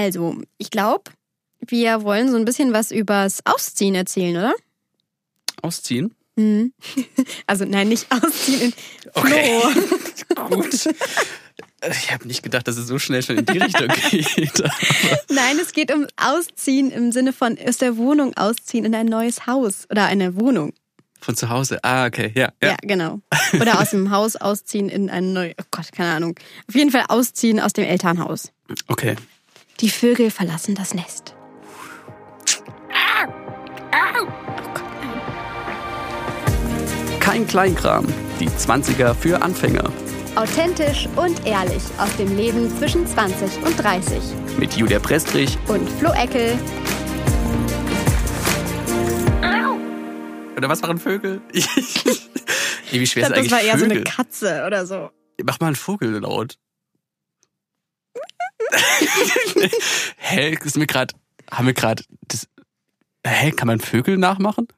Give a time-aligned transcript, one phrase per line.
[0.00, 1.10] Also, ich glaube,
[1.66, 4.54] wir wollen so ein bisschen was übers Ausziehen erzählen, oder?
[5.62, 6.14] Ausziehen?
[6.36, 6.72] Mhm.
[7.46, 8.72] Also nein, nicht ausziehen in
[9.12, 9.60] Okay.
[9.60, 10.46] Flo.
[10.48, 10.88] Gut.
[11.90, 14.62] Ich habe nicht gedacht, dass es so schnell schon in die Richtung geht.
[15.28, 19.46] Nein, es geht um Ausziehen im Sinne von aus der Wohnung ausziehen in ein neues
[19.46, 20.72] Haus oder eine Wohnung.
[21.20, 21.78] Von zu Hause.
[21.82, 22.52] Ah, okay, ja.
[22.62, 22.76] Ja, ja.
[22.82, 23.20] genau.
[23.60, 26.38] Oder aus dem Haus ausziehen in ein neues, oh Gott, keine Ahnung.
[26.68, 28.52] Auf jeden Fall ausziehen aus dem Elternhaus.
[28.88, 29.16] Okay.
[29.80, 31.34] Die Vögel verlassen das Nest.
[37.20, 38.06] Kein Kleinkram.
[38.40, 39.84] Die 20er für Anfänger.
[40.36, 44.18] Authentisch und ehrlich aus dem Leben zwischen 20 und 30.
[44.58, 45.58] Mit Julia Prestrich.
[45.68, 46.58] Und Flo Eckel.
[50.56, 51.40] Oder was machen Vögel?
[51.52, 51.62] Ey,
[53.00, 53.96] wie schwer Ich ist glaube, das eigentlich war eher so Vögel?
[53.98, 55.10] eine Katze oder so.
[55.42, 56.56] Mach mal einen Vogel laut.
[60.16, 61.14] Hä, ist mir gerade,
[61.50, 62.48] haben wir gerade das.
[63.26, 64.68] Hä, kann man Vögel nachmachen?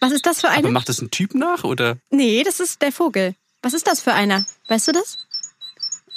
[0.00, 0.70] Was ist das für Aber eine?
[0.70, 3.34] macht das ein Typ nach oder Nee, das ist der Vogel.
[3.62, 4.44] Was ist das für einer?
[4.68, 5.18] Weißt du das?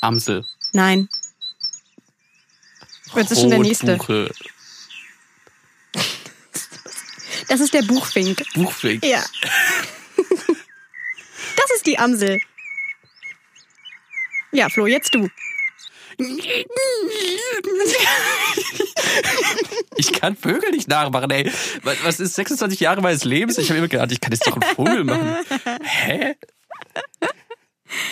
[0.02, 0.46] Amsel?
[0.74, 1.10] Nein.
[3.16, 3.98] Das ist schon der nächste.
[7.48, 8.44] Das ist der Buchfink.
[8.54, 9.04] Buchfink.
[9.04, 9.24] Ja.
[11.56, 12.40] Das ist die Amsel.
[14.52, 15.28] Ja, Flo, jetzt du.
[19.96, 21.52] Ich kann Vögel nicht nachmachen, ey.
[22.04, 23.58] Was ist 26 Jahre meines Lebens?
[23.58, 25.38] Ich habe immer gedacht, ich kann jetzt doch einen Vogel machen.
[25.82, 26.36] Hä?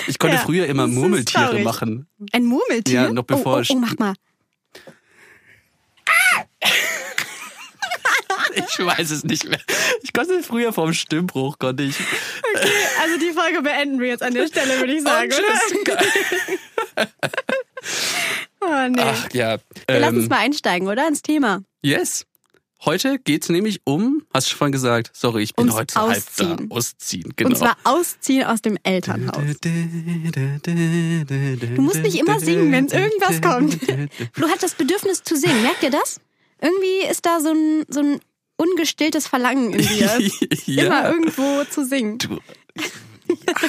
[0.07, 2.07] Ich konnte Ja, früher immer Murmeltiere machen.
[2.31, 3.01] Ein Murmeltier?
[3.03, 4.13] Ja, noch bevor Oh, oh, oh, mach mal.
[8.55, 9.59] Ich weiß es nicht mehr.
[10.03, 11.95] Ich konnte früher vom Stimmbruch, konnte ich.
[13.01, 15.97] Also die Folge beenden wir jetzt an der Stelle, würde ich sagen, oder?
[18.59, 19.01] Oh, nee.
[19.01, 19.57] Ach ja.
[19.87, 21.07] wir lassen uns Ähm, mal einsteigen, oder?
[21.07, 21.61] Ins Thema.
[21.81, 22.25] yes.
[22.85, 25.99] Heute geht's nämlich um, hast du schon vorhin gesagt, sorry, ich bin Ums heute so
[26.01, 26.69] halb Ausziehen.
[26.69, 26.75] da.
[26.75, 27.49] Ausziehen, genau.
[27.49, 29.57] Und zwar ausziehen aus dem Elternhaus.
[29.61, 29.69] Du
[31.81, 33.79] musst nicht immer singen, wenn irgendwas kommt.
[34.33, 36.21] Flo hat das Bedürfnis zu singen, merkt ihr das?
[36.61, 38.19] Irgendwie ist da so ein, so ein
[38.57, 40.19] ungestilltes Verlangen in dir,
[40.65, 40.83] ja.
[40.83, 42.17] immer irgendwo zu singen.
[42.17, 42.39] Du,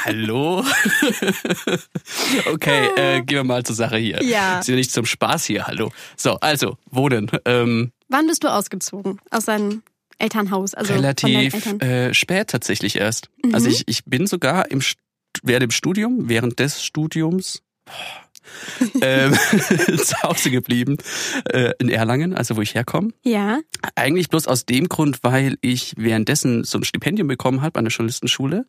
[0.04, 0.64] hallo?
[2.52, 4.22] okay, äh, gehen wir mal zur Sache hier.
[4.22, 4.60] Ja.
[4.60, 5.92] Ist ja nicht zum Spaß hier, hallo.
[6.16, 7.30] So, also, Wohnen.
[7.44, 9.82] Ähm, Wann bist du ausgezogen aus deinem
[10.18, 10.74] Elternhaus?
[10.74, 11.66] Also relativ?
[11.66, 11.80] Mhm.
[11.80, 13.28] äh, spät tatsächlich erst.
[13.52, 14.80] Also ich, ich bin sogar im,
[15.42, 17.62] während dem Studium, während des Studiums
[19.00, 19.32] ähm,
[19.98, 20.96] zu Hause geblieben
[21.50, 23.10] äh, in Erlangen, also wo ich herkomme.
[23.22, 23.60] Ja.
[23.94, 27.92] Eigentlich bloß aus dem Grund, weil ich währenddessen so ein Stipendium bekommen habe an der
[27.92, 28.66] Journalistenschule.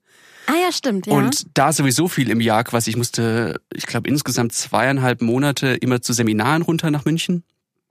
[0.48, 1.14] Ah ja, stimmt, ja.
[1.14, 2.90] Und da sowieso viel im Jahr quasi.
[2.90, 7.44] Ich musste, ich glaube, insgesamt zweieinhalb Monate immer zu Seminaren runter nach München,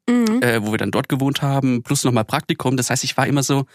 [0.08, 0.42] mhm.
[0.42, 2.76] äh, wo wir dann dort gewohnt haben, plus nochmal Praktikum.
[2.76, 3.66] Das heißt, ich war immer so,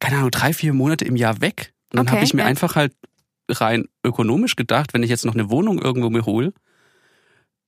[0.00, 1.72] keine Ahnung, drei, vier Monate im Jahr weg.
[1.92, 2.48] Und dann Okay, habe ich mir ja.
[2.48, 2.92] einfach halt
[3.48, 6.52] rein ökonomisch gedacht, wenn ich jetzt noch eine Wohnung irgendwo mir hole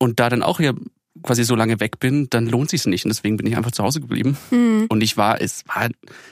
[0.03, 0.73] und da dann auch ja
[1.23, 3.05] quasi so lange weg bin, dann lohnt sich's nicht.
[3.05, 4.37] Und deswegen bin ich einfach zu Hause geblieben.
[4.51, 4.87] Mhm.
[4.89, 5.89] Und ich war, es war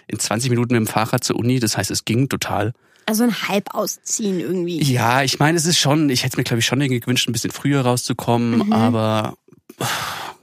[0.08, 2.72] in 20 Minuten mit dem Fahrrad zur Uni, das heißt, es ging total.
[3.06, 4.82] Also ein Halbausziehen irgendwie.
[4.82, 7.32] Ja, ich meine, es ist schon, ich hätte mir, glaube ich, schon irgendwie gewünscht, ein
[7.32, 8.72] bisschen früher rauszukommen, Mhm.
[8.72, 9.34] aber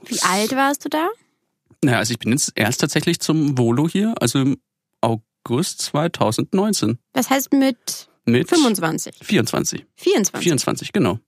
[0.06, 1.08] Wie alt warst du da?
[1.82, 4.56] naja, also ich bin jetzt erst tatsächlich zum Volo hier, also im
[5.00, 6.98] August 2019.
[7.12, 9.86] Das heißt mit Mit 25, 24.
[9.96, 10.42] 24.
[10.42, 11.18] 24, genau.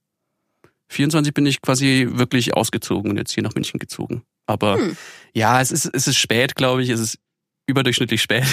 [0.90, 4.22] 24 bin ich quasi wirklich ausgezogen und jetzt hier nach München gezogen.
[4.46, 4.96] Aber Hm.
[5.34, 6.88] ja, es ist, es ist spät, glaube ich.
[6.90, 7.18] Es ist
[7.66, 8.44] überdurchschnittlich spät.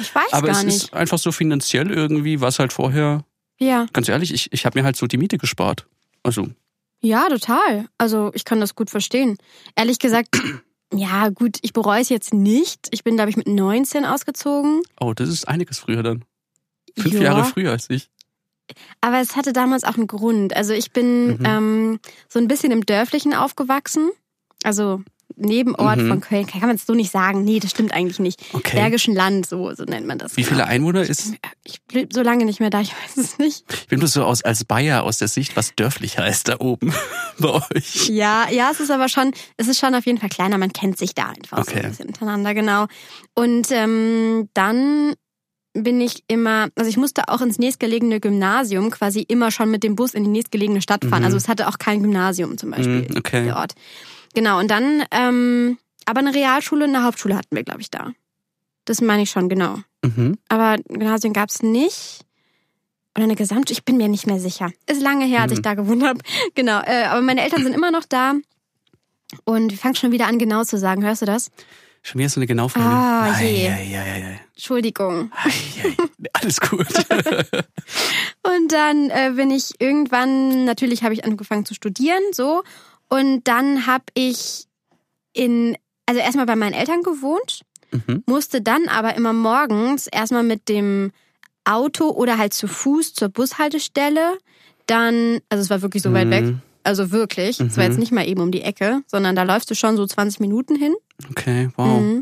[0.00, 0.76] Ich weiß Aber gar es nicht.
[0.76, 3.24] ist einfach so finanziell irgendwie, was halt vorher,
[3.60, 3.86] Ja.
[3.92, 5.86] ganz ehrlich, ich, ich habe mir halt so die Miete gespart.
[6.24, 6.48] Also,
[7.00, 7.86] Ja, total.
[7.98, 9.36] Also ich kann das gut verstehen.
[9.76, 10.28] Ehrlich gesagt,
[10.92, 12.88] ja gut, ich bereue es jetzt nicht.
[12.90, 14.82] Ich bin, glaube ich, mit 19 ausgezogen.
[15.00, 16.24] oh, das ist einiges früher dann.
[16.98, 17.22] Fünf Ja.
[17.22, 18.08] Jahre früher als ich.
[19.00, 20.54] Aber es hatte damals auch einen Grund.
[20.56, 21.44] Also ich bin Mhm.
[21.44, 24.10] ähm, so ein bisschen im Dörflichen aufgewachsen.
[24.64, 25.02] Also
[25.36, 26.08] Nebenort mhm.
[26.08, 26.46] von Köln.
[26.46, 27.44] Kann man es so nicht sagen.
[27.44, 28.40] Nee, das stimmt eigentlich nicht.
[28.52, 28.76] Okay.
[28.76, 30.36] Bergischen Land, so, so nennt man das.
[30.36, 31.34] Wie viele Einwohner ist?
[31.64, 33.64] Ich bin so lange nicht mehr da, ich weiß es nicht.
[33.72, 36.92] Ich bin bloß so aus, als Bayer aus der Sicht, was dörflich heißt da oben
[37.38, 38.08] bei euch.
[38.08, 40.58] Ja, ja, es ist aber schon, es ist schon auf jeden Fall kleiner.
[40.58, 41.70] Man kennt sich da einfach okay.
[41.70, 42.86] so ein bisschen untereinander, genau.
[43.34, 45.14] Und ähm, dann
[45.74, 49.96] bin ich immer, also ich musste auch ins nächstgelegene Gymnasium quasi immer schon mit dem
[49.96, 51.20] Bus in die nächstgelegene Stadt fahren.
[51.20, 51.26] Mhm.
[51.26, 53.44] Also es hatte auch kein Gymnasium zum Beispiel, mhm, okay.
[53.44, 53.74] der Ort.
[54.34, 58.12] Genau, und dann, ähm, aber eine Realschule und eine Hauptschule hatten wir, glaube ich, da.
[58.84, 59.78] Das meine ich schon, genau.
[60.04, 60.38] Mhm.
[60.48, 62.20] Aber Gymnasium gab es nicht.
[63.14, 64.72] Oder eine Gesamtschule, ich bin mir nicht mehr sicher.
[64.86, 65.62] Ist lange her, als ich mhm.
[65.62, 66.20] da gewohnt habe.
[66.54, 68.34] Genau, äh, aber meine Eltern sind immer noch da.
[69.44, 71.04] Und wir fangen schon wieder an, genau zu sagen.
[71.04, 71.50] Hörst du das?
[72.04, 72.90] Schon wieder so eine Genaufnahme.
[72.90, 73.68] Ah, je.
[73.68, 75.30] Ei, ei, ei, Entschuldigung.
[76.32, 76.86] Alles gut.
[78.42, 82.64] und dann äh, bin ich irgendwann, natürlich habe ich angefangen zu studieren, so.
[83.08, 84.66] Und dann habe ich
[85.32, 85.76] in,
[86.06, 87.60] also erstmal bei meinen Eltern gewohnt,
[87.92, 88.24] mhm.
[88.26, 91.12] musste dann aber immer morgens erstmal mit dem
[91.64, 94.38] Auto oder halt zu Fuß zur Bushaltestelle.
[94.86, 96.14] Dann, also es war wirklich so mhm.
[96.14, 96.54] weit weg.
[96.84, 96.88] Mhm.
[96.88, 97.60] Also wirklich.
[97.60, 98.00] Es war jetzt mhm.
[98.00, 100.94] nicht mal eben um die Ecke, sondern da läufst du schon so 20 Minuten hin.
[101.30, 102.00] Okay, wow.
[102.00, 102.20] Mhm.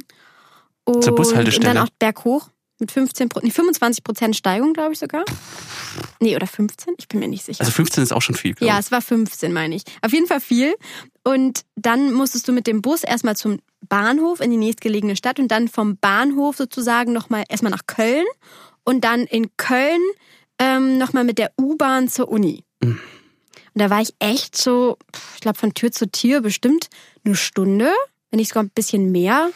[0.85, 1.75] Und Zur Bushaltestelle.
[1.75, 2.49] dann auch berghoch
[2.81, 5.25] mit 15, nee, 25 Prozent Steigung, glaube ich sogar.
[6.19, 6.95] Nee, oder 15?
[6.99, 7.61] Ich bin mir nicht sicher.
[7.61, 9.83] Also 15 ist auch schon viel, Ja, es war 15, meine ich.
[10.03, 10.75] Auf jeden Fall viel.
[11.23, 13.59] Und dann musstest du mit dem Bus erstmal zum
[13.89, 18.27] Bahnhof in die nächstgelegene Stadt und dann vom Bahnhof sozusagen nochmal erstmal nach Köln
[18.85, 20.01] und dann in Köln
[20.59, 22.65] ähm, nochmal mit der U-Bahn zur Uni.
[22.83, 22.99] Mhm.
[23.81, 24.99] Und da war ich echt so,
[25.37, 26.91] ich glaube, von Tür zu Tür bestimmt
[27.25, 27.91] eine Stunde,
[28.31, 29.49] wenn nicht sogar ein bisschen mehr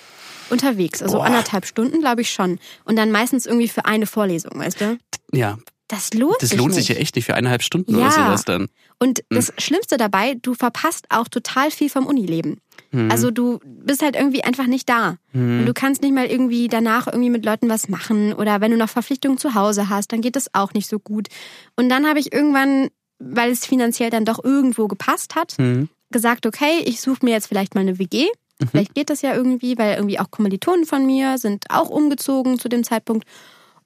[0.48, 1.02] unterwegs.
[1.02, 1.26] Also Boah.
[1.26, 2.58] anderthalb Stunden, glaube ich schon.
[2.86, 4.98] Und dann meistens irgendwie für eine Vorlesung, weißt du?
[5.30, 5.58] Ja.
[5.88, 6.48] Das lohnt sich.
[6.48, 8.06] Das lohnt sich ja echt nicht für eineinhalb Stunden ja.
[8.06, 8.68] oder sowas dann.
[8.98, 9.24] Und hm.
[9.28, 12.56] das Schlimmste dabei, du verpasst auch total viel vom Unileben.
[12.92, 13.10] Hm.
[13.10, 15.18] Also du bist halt irgendwie einfach nicht da.
[15.32, 15.60] Hm.
[15.60, 18.32] Und du kannst nicht mal irgendwie danach irgendwie mit Leuten was machen.
[18.32, 21.28] Oder wenn du noch Verpflichtungen zu Hause hast, dann geht das auch nicht so gut.
[21.76, 22.88] Und dann habe ich irgendwann
[23.18, 25.88] weil es finanziell dann doch irgendwo gepasst hat, mhm.
[26.10, 28.26] gesagt, okay, ich suche mir jetzt vielleicht mal eine WG.
[28.60, 28.68] Mhm.
[28.68, 32.68] Vielleicht geht das ja irgendwie, weil irgendwie auch Kommilitonen von mir sind auch umgezogen zu
[32.68, 33.26] dem Zeitpunkt.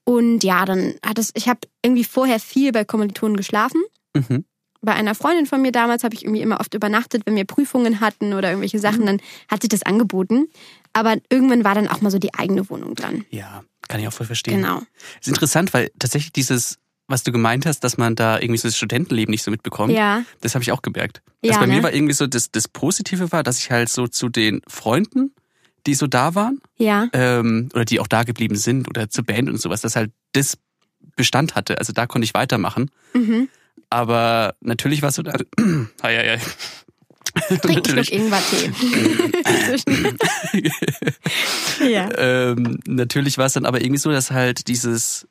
[0.05, 3.83] Und ja, dann hat es, ich habe irgendwie vorher viel bei Kommilitonen geschlafen.
[4.15, 4.45] Mhm.
[4.81, 8.01] Bei einer Freundin von mir damals habe ich irgendwie immer oft übernachtet, wenn wir Prüfungen
[8.01, 9.07] hatten oder irgendwelche Sachen, mhm.
[9.07, 10.47] dann hat sich das angeboten.
[10.93, 13.25] Aber irgendwann war dann auch mal so die eigene Wohnung dran.
[13.31, 14.63] Ja, kann ich auch voll verstehen.
[14.63, 14.83] Genau.
[15.21, 16.79] ist interessant, weil tatsächlich dieses
[17.09, 19.93] was du gemeint hast, dass man da irgendwie so das Studentenleben nicht so mitbekommt.
[19.93, 20.23] Ja.
[20.41, 21.23] Das habe ich auch gemerkt.
[21.43, 21.77] Ja, also bei ne?
[21.77, 25.35] mir war irgendwie so das, das Positive war, dass ich halt so zu den Freunden,
[25.87, 27.09] die so da waren, ja.
[27.15, 30.59] ähm, oder die auch da geblieben sind oder zur Band und sowas, dass halt das
[31.17, 31.79] Bestand hatte.
[31.79, 32.91] Also da konnte ich weitermachen.
[33.15, 33.49] Mhm.
[33.89, 35.33] Aber natürlich war es so da.
[36.03, 36.41] ai, ai, ai.
[37.63, 38.73] Trink Schluck Ingwertee.
[41.89, 42.09] ja.
[42.17, 45.27] ähm, natürlich war es dann aber irgendwie so, dass halt dieses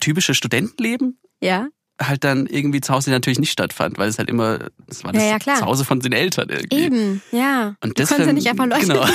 [0.00, 1.68] typische Studentenleben ja.
[2.00, 5.22] halt dann irgendwie zu Hause natürlich nicht stattfand, weil es halt immer, das war das
[5.22, 6.84] ja, ja, Zuhause von den Eltern irgendwie.
[6.84, 7.76] Eben, ja.
[7.82, 8.86] Und das ja nicht einfach Leute.
[8.86, 9.06] Genau.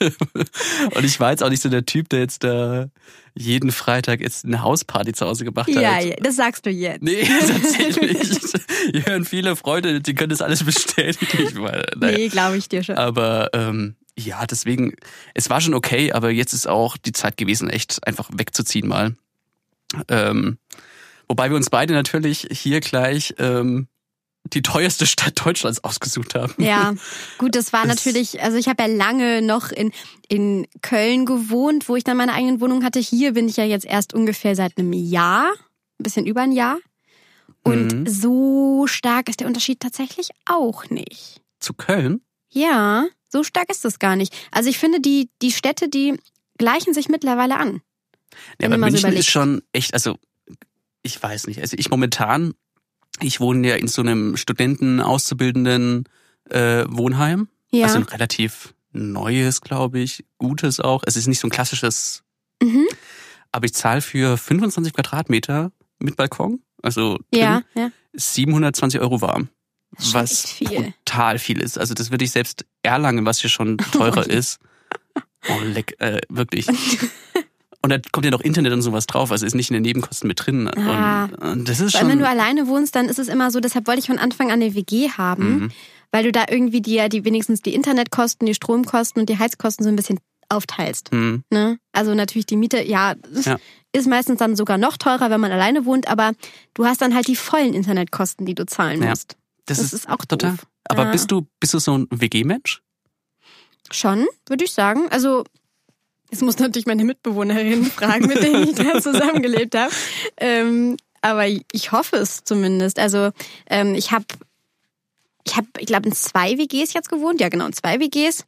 [0.94, 2.88] und ich war jetzt auch nicht so der Typ, der jetzt da
[3.34, 5.82] jeden Freitag jetzt eine Hausparty zu Hause gemacht hat.
[5.82, 7.02] Ja, das sagst du jetzt.
[7.02, 8.18] Nee, tatsächlich.
[8.92, 11.62] Hier hören viele Freunde, die können das alles bestätigen.
[11.62, 12.16] Weil, naja.
[12.16, 12.96] Nee, glaube ich dir schon.
[12.96, 14.94] Aber ähm, ja, deswegen,
[15.34, 19.14] es war schon okay, aber jetzt ist auch die Zeit gewesen, echt einfach wegzuziehen mal.
[20.08, 20.58] Ähm,
[21.28, 23.88] wobei wir uns beide natürlich hier gleich ähm,
[24.52, 26.54] die teuerste Stadt Deutschlands ausgesucht haben.
[26.58, 26.94] Ja,
[27.38, 29.92] gut, das war natürlich, also ich habe ja lange noch in,
[30.28, 33.00] in Köln gewohnt, wo ich dann meine eigene Wohnung hatte.
[33.00, 35.52] Hier bin ich ja jetzt erst ungefähr seit einem Jahr,
[35.98, 36.78] ein bisschen über ein Jahr.
[37.62, 38.06] Und mhm.
[38.06, 41.42] so stark ist der Unterschied tatsächlich auch nicht.
[41.58, 42.20] Zu Köln?
[42.48, 44.32] Ja, so stark ist das gar nicht.
[44.52, 46.16] Also ich finde, die, die Städte, die
[46.58, 47.82] gleichen sich mittlerweile an.
[48.60, 50.18] Ja, aber München so ist schon echt, also
[51.02, 51.60] ich weiß nicht.
[51.60, 52.54] Also ich momentan,
[53.20, 56.04] ich wohne ja in so einem Studenten-auszubildenden
[56.50, 57.48] äh, Wohnheim.
[57.70, 57.86] Ja.
[57.86, 61.02] Also ein relativ neues, glaube ich, gutes auch.
[61.06, 62.22] Es ist nicht so ein klassisches,
[62.62, 62.86] mhm.
[63.52, 67.90] aber ich zahle für 25 Quadratmeter mit Balkon, also drin, ja, ja.
[68.14, 69.48] 720 Euro warm.
[70.12, 70.92] Was viel.
[71.04, 71.78] total viel ist.
[71.78, 74.58] Also das würde ich selbst Erlangen, was hier schon teurer ist.
[75.48, 76.66] Oh, leck, äh, wirklich.
[77.86, 80.26] Und da kommt ja noch Internet und sowas drauf, also ist nicht in den Nebenkosten
[80.26, 80.68] mit drin.
[80.76, 81.26] Ah.
[81.26, 82.10] Und, und das ist Weil schon.
[82.10, 84.60] wenn du alleine wohnst, dann ist es immer so, deshalb wollte ich von Anfang an
[84.60, 85.70] eine WG haben, mhm.
[86.10, 89.88] weil du da irgendwie dir die wenigstens die Internetkosten, die Stromkosten und die Heizkosten so
[89.88, 91.12] ein bisschen aufteilst.
[91.12, 91.44] Mhm.
[91.50, 91.78] Ne?
[91.92, 93.14] Also natürlich die Miete, ja,
[93.44, 93.56] ja,
[93.92, 96.32] ist meistens dann sogar noch teurer, wenn man alleine wohnt, aber
[96.74, 99.36] du hast dann halt die vollen Internetkosten, die du zahlen musst.
[99.66, 100.56] Das, das ist, ist, auch total.
[100.56, 100.66] Doof.
[100.88, 101.12] Aber ja.
[101.12, 102.82] bist du bist du so ein WG-Mensch?
[103.92, 105.02] Schon, würde ich sagen.
[105.10, 105.44] Also
[106.30, 109.92] es muss natürlich meine Mitbewohnerin fragen, mit denen ich da zusammengelebt habe.
[110.36, 112.98] Ähm, aber ich hoffe es zumindest.
[112.98, 113.30] Also
[113.68, 114.26] ähm, ich habe,
[115.44, 117.40] ich habe, ich glaube, in zwei WGs jetzt gewohnt.
[117.40, 118.44] Ja, genau, in zwei WGs.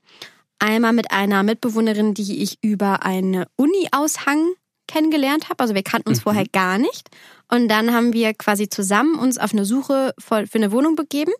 [0.58, 4.49] Einmal mit einer Mitbewohnerin, die ich über eine Uni-Aushang
[4.88, 5.61] kennengelernt habe.
[5.61, 6.23] Also wir kannten uns mhm.
[6.23, 7.08] vorher gar nicht.
[7.49, 11.32] Und dann haben wir quasi zusammen uns auf eine Suche für eine Wohnung begeben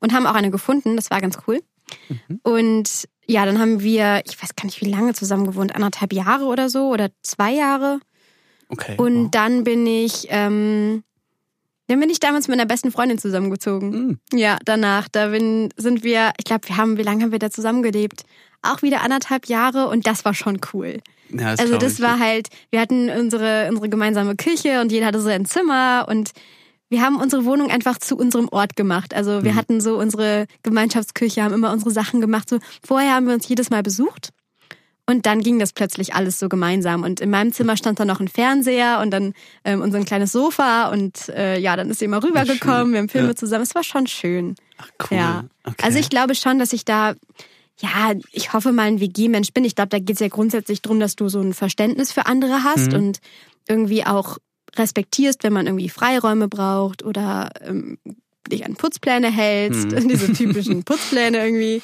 [0.00, 0.96] und haben auch eine gefunden.
[0.96, 1.60] Das war ganz cool.
[2.08, 2.40] Mhm.
[2.42, 6.46] Und ja, dann haben wir, ich weiß gar nicht, wie lange zusammen gewohnt, anderthalb Jahre
[6.46, 8.00] oder so oder zwei Jahre.
[8.68, 8.94] Okay.
[8.96, 9.30] Und wow.
[9.30, 11.04] dann bin ich, ähm,
[11.88, 13.90] dann bin ich damals mit einer besten Freundin zusammengezogen.
[13.90, 14.18] Mhm.
[14.38, 15.08] Ja, danach.
[15.08, 18.24] Da bin, sind wir, ich glaube, wir haben, wie lange haben wir da zusammengelebt?
[18.62, 21.00] Auch wieder anderthalb Jahre und das war schon cool.
[21.30, 25.20] Ja, das also das war halt, wir hatten unsere, unsere gemeinsame Küche und jeder hatte
[25.20, 26.32] so ein Zimmer und
[26.90, 29.14] wir haben unsere Wohnung einfach zu unserem Ort gemacht.
[29.14, 29.56] Also wir mhm.
[29.56, 32.48] hatten so unsere Gemeinschaftsküche, haben immer unsere Sachen gemacht.
[32.48, 34.30] So vorher haben wir uns jedes Mal besucht.
[35.08, 37.02] Und dann ging das plötzlich alles so gemeinsam.
[37.02, 39.32] Und in meinem Zimmer stand dann noch ein Fernseher und dann
[39.64, 40.90] ähm, unser kleines Sofa.
[40.90, 42.92] Und äh, ja, dann ist sie immer rübergekommen.
[42.92, 43.34] Wir haben Filme ja.
[43.34, 43.62] zusammen.
[43.62, 44.54] Es war schon schön.
[44.76, 45.16] Ach, cool.
[45.16, 45.44] Ja.
[45.64, 45.82] Okay.
[45.82, 47.14] Also ich glaube schon, dass ich da,
[47.80, 49.64] ja, ich hoffe mal ein WG-Mensch bin.
[49.64, 52.64] Ich glaube, da geht es ja grundsätzlich darum, dass du so ein Verständnis für andere
[52.64, 52.98] hast mhm.
[52.98, 53.20] und
[53.66, 54.36] irgendwie auch
[54.78, 57.98] respektierst, wenn man irgendwie Freiräume braucht oder ähm,
[58.50, 60.08] dich an Putzpläne hältst, hm.
[60.08, 61.82] diese typischen Putzpläne irgendwie.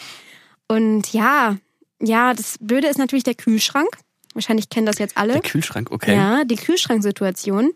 [0.69, 1.57] Und ja,
[2.01, 3.89] ja, das Blöde ist natürlich der Kühlschrank.
[4.35, 5.35] Wahrscheinlich kennen das jetzt alle.
[5.35, 6.15] Der Kühlschrank, okay.
[6.15, 7.73] Ja, die Kühlschranksituation.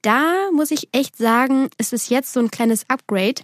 [0.00, 3.42] Da muss ich echt sagen, ist es jetzt so ein kleines Upgrade,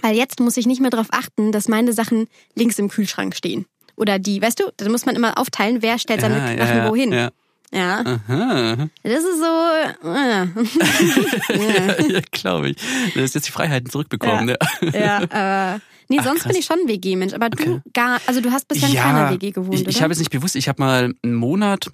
[0.00, 3.66] weil jetzt muss ich nicht mehr darauf achten, dass meine Sachen links im Kühlschrank stehen.
[3.96, 6.88] Oder die, weißt du, da muss man immer aufteilen, wer stellt seine ja, Sachen ja,
[6.88, 7.12] wohin.
[7.12, 7.30] Ja.
[7.72, 8.00] Ja.
[8.00, 8.88] Aha.
[9.02, 10.08] Das ist so.
[10.08, 10.46] Äh.
[11.58, 12.76] ja, ja glaube ich.
[13.14, 14.48] Du hast jetzt die Freiheiten zurückbekommen.
[14.48, 15.22] Ja, ja.
[15.30, 16.52] ja äh, nee, Ach, sonst krass.
[16.52, 17.34] bin ich schon ein WG-Mensch.
[17.34, 17.64] Aber okay.
[17.64, 19.90] du gar, also du hast bisher in keiner WG gewohnt, ich, oder?
[19.90, 20.56] Ich habe es nicht bewusst.
[20.56, 21.90] Ich habe mal einen Monat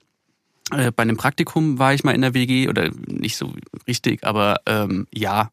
[0.70, 3.52] äh, bei einem Praktikum war ich mal in der WG oder nicht so
[3.86, 5.50] richtig, aber ähm, ja.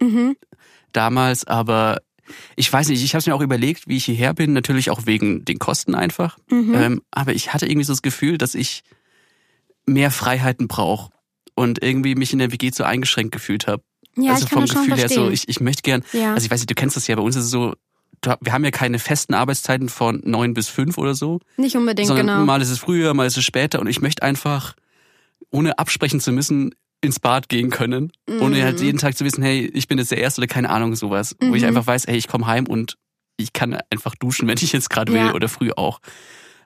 [0.00, 0.36] Mhm.
[0.92, 2.00] Damals, aber
[2.56, 5.06] ich weiß nicht, ich habe es mir auch überlegt, wie ich hierher bin, natürlich auch
[5.06, 6.38] wegen den Kosten einfach.
[6.50, 6.74] Mhm.
[6.74, 8.82] Ähm, aber ich hatte irgendwie so das Gefühl, dass ich
[9.92, 11.10] mehr Freiheiten brauche
[11.54, 13.82] und irgendwie mich in der WG so eingeschränkt gefühlt habe.
[14.16, 16.34] Ja, also vom Gefühl her so, ich, ich möchte gern, ja.
[16.34, 17.74] also ich weiß nicht, du kennst das ja, bei uns ist es so,
[18.22, 21.40] wir haben ja keine festen Arbeitszeiten von neun bis fünf oder so.
[21.56, 22.44] Nicht unbedingt, sondern genau.
[22.44, 24.74] Mal ist es früher, mal ist es später und ich möchte einfach,
[25.50, 28.42] ohne absprechen zu müssen, ins Bad gehen können, mhm.
[28.42, 30.94] ohne halt jeden Tag zu wissen, hey, ich bin jetzt der Erste oder keine Ahnung,
[30.96, 31.34] sowas.
[31.40, 31.50] Mhm.
[31.50, 31.68] Wo ich mhm.
[31.68, 32.98] einfach weiß, hey, ich komme heim und
[33.38, 35.34] ich kann einfach duschen, wenn ich jetzt gerade will ja.
[35.34, 36.00] oder früh auch.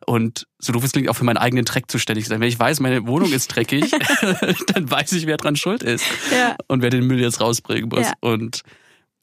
[0.06, 2.40] Und so doof es klingt, auch für meinen eigenen Dreck zuständig sein.
[2.40, 3.90] Wenn ich weiß, meine Wohnung ist dreckig,
[4.74, 6.04] dann weiß ich, wer dran schuld ist.
[6.32, 6.56] Ja.
[6.68, 8.06] Und wer den Müll jetzt rausbringen muss.
[8.06, 8.12] Ja.
[8.20, 8.62] Und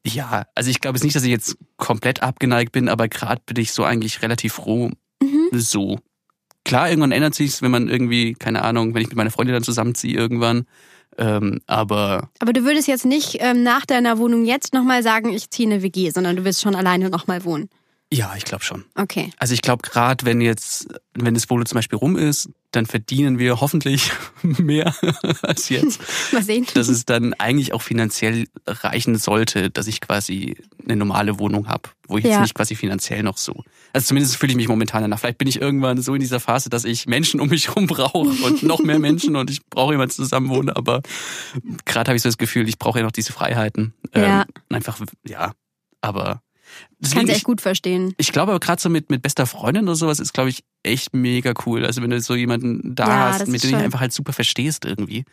[0.05, 3.57] ja, also ich glaube es nicht, dass ich jetzt komplett abgeneigt bin, aber gerade bin
[3.57, 4.89] ich so eigentlich relativ froh.
[5.21, 5.50] Mhm.
[5.51, 6.00] So.
[6.63, 9.63] Klar, irgendwann ändert sich's, wenn man irgendwie, keine Ahnung, wenn ich mit meiner Freundin dann
[9.63, 10.65] zusammenziehe irgendwann.
[11.17, 12.29] Ähm, aber.
[12.39, 15.83] Aber du würdest jetzt nicht ähm, nach deiner Wohnung jetzt nochmal sagen, ich ziehe eine
[15.83, 17.69] WG, sondern du willst schon alleine nochmal wohnen.
[18.13, 18.84] Ja, ich glaube schon.
[18.96, 19.32] Okay.
[19.38, 23.39] Also ich glaube gerade, wenn jetzt, wenn das Volo zum Beispiel rum ist, dann verdienen
[23.39, 24.12] wir hoffentlich
[24.44, 24.94] mehr
[25.44, 26.01] als jetzt.
[26.34, 26.68] Mal sehen.
[26.74, 31.89] Dass es dann eigentlich auch finanziell reichen sollte, dass ich quasi eine normale Wohnung habe,
[32.08, 32.32] wo ich ja.
[32.32, 33.63] jetzt nicht quasi finanziell noch so.
[33.94, 35.20] Also zumindest fühle ich mich momentan danach.
[35.20, 38.18] Vielleicht bin ich irgendwann so in dieser Phase, dass ich Menschen um mich herum brauche
[38.18, 40.70] und noch mehr Menschen und ich brauche jemanden zusammen wohnen.
[40.70, 41.01] Aber
[41.86, 43.94] gerade habe ich so das Gefühl, ich brauche ja noch diese Freiheiten.
[44.13, 44.41] Ja.
[44.41, 45.53] Ähm, einfach, ja.
[46.01, 46.41] Aber
[46.99, 48.13] das Kannst du echt gut verstehen.
[48.17, 51.13] Ich glaube aber gerade so mit, mit bester Freundin oder sowas ist, glaube ich, echt
[51.13, 51.85] mega cool.
[51.85, 54.33] Also wenn du so jemanden da ja, hast, mit dem du dich einfach halt super
[54.33, 55.25] verstehst irgendwie.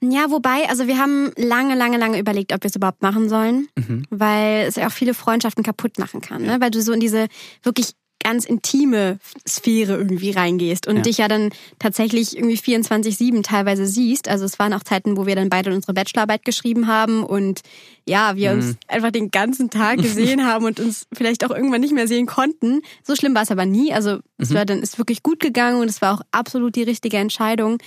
[0.00, 3.68] Ja, wobei, also wir haben lange, lange, lange überlegt, ob wir es überhaupt machen sollen,
[3.76, 4.04] mhm.
[4.10, 6.60] weil es ja auch viele Freundschaften kaputt machen kann, ne?
[6.60, 7.28] weil du so in diese
[7.62, 7.94] wirklich
[8.24, 11.02] ganz intime Sphäre irgendwie reingehst und ja.
[11.02, 14.26] dich ja dann tatsächlich irgendwie 24-7 teilweise siehst.
[14.28, 17.60] Also es waren auch Zeiten, wo wir dann beide unsere Bachelorarbeit geschrieben haben und
[18.06, 18.58] ja, wir mhm.
[18.58, 22.26] uns einfach den ganzen Tag gesehen haben und uns vielleicht auch irgendwann nicht mehr sehen
[22.26, 22.80] konnten.
[23.06, 23.92] So schlimm war es aber nie.
[23.92, 24.54] Also es mhm.
[24.54, 27.78] war dann ist wirklich gut gegangen und es war auch absolut die richtige Entscheidung.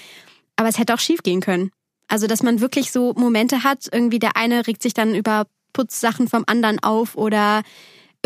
[0.56, 1.72] Aber es hätte auch schief gehen können.
[2.08, 6.28] Also dass man wirklich so Momente hat, irgendwie der eine regt sich dann über Putzsachen
[6.28, 7.64] vom anderen auf oder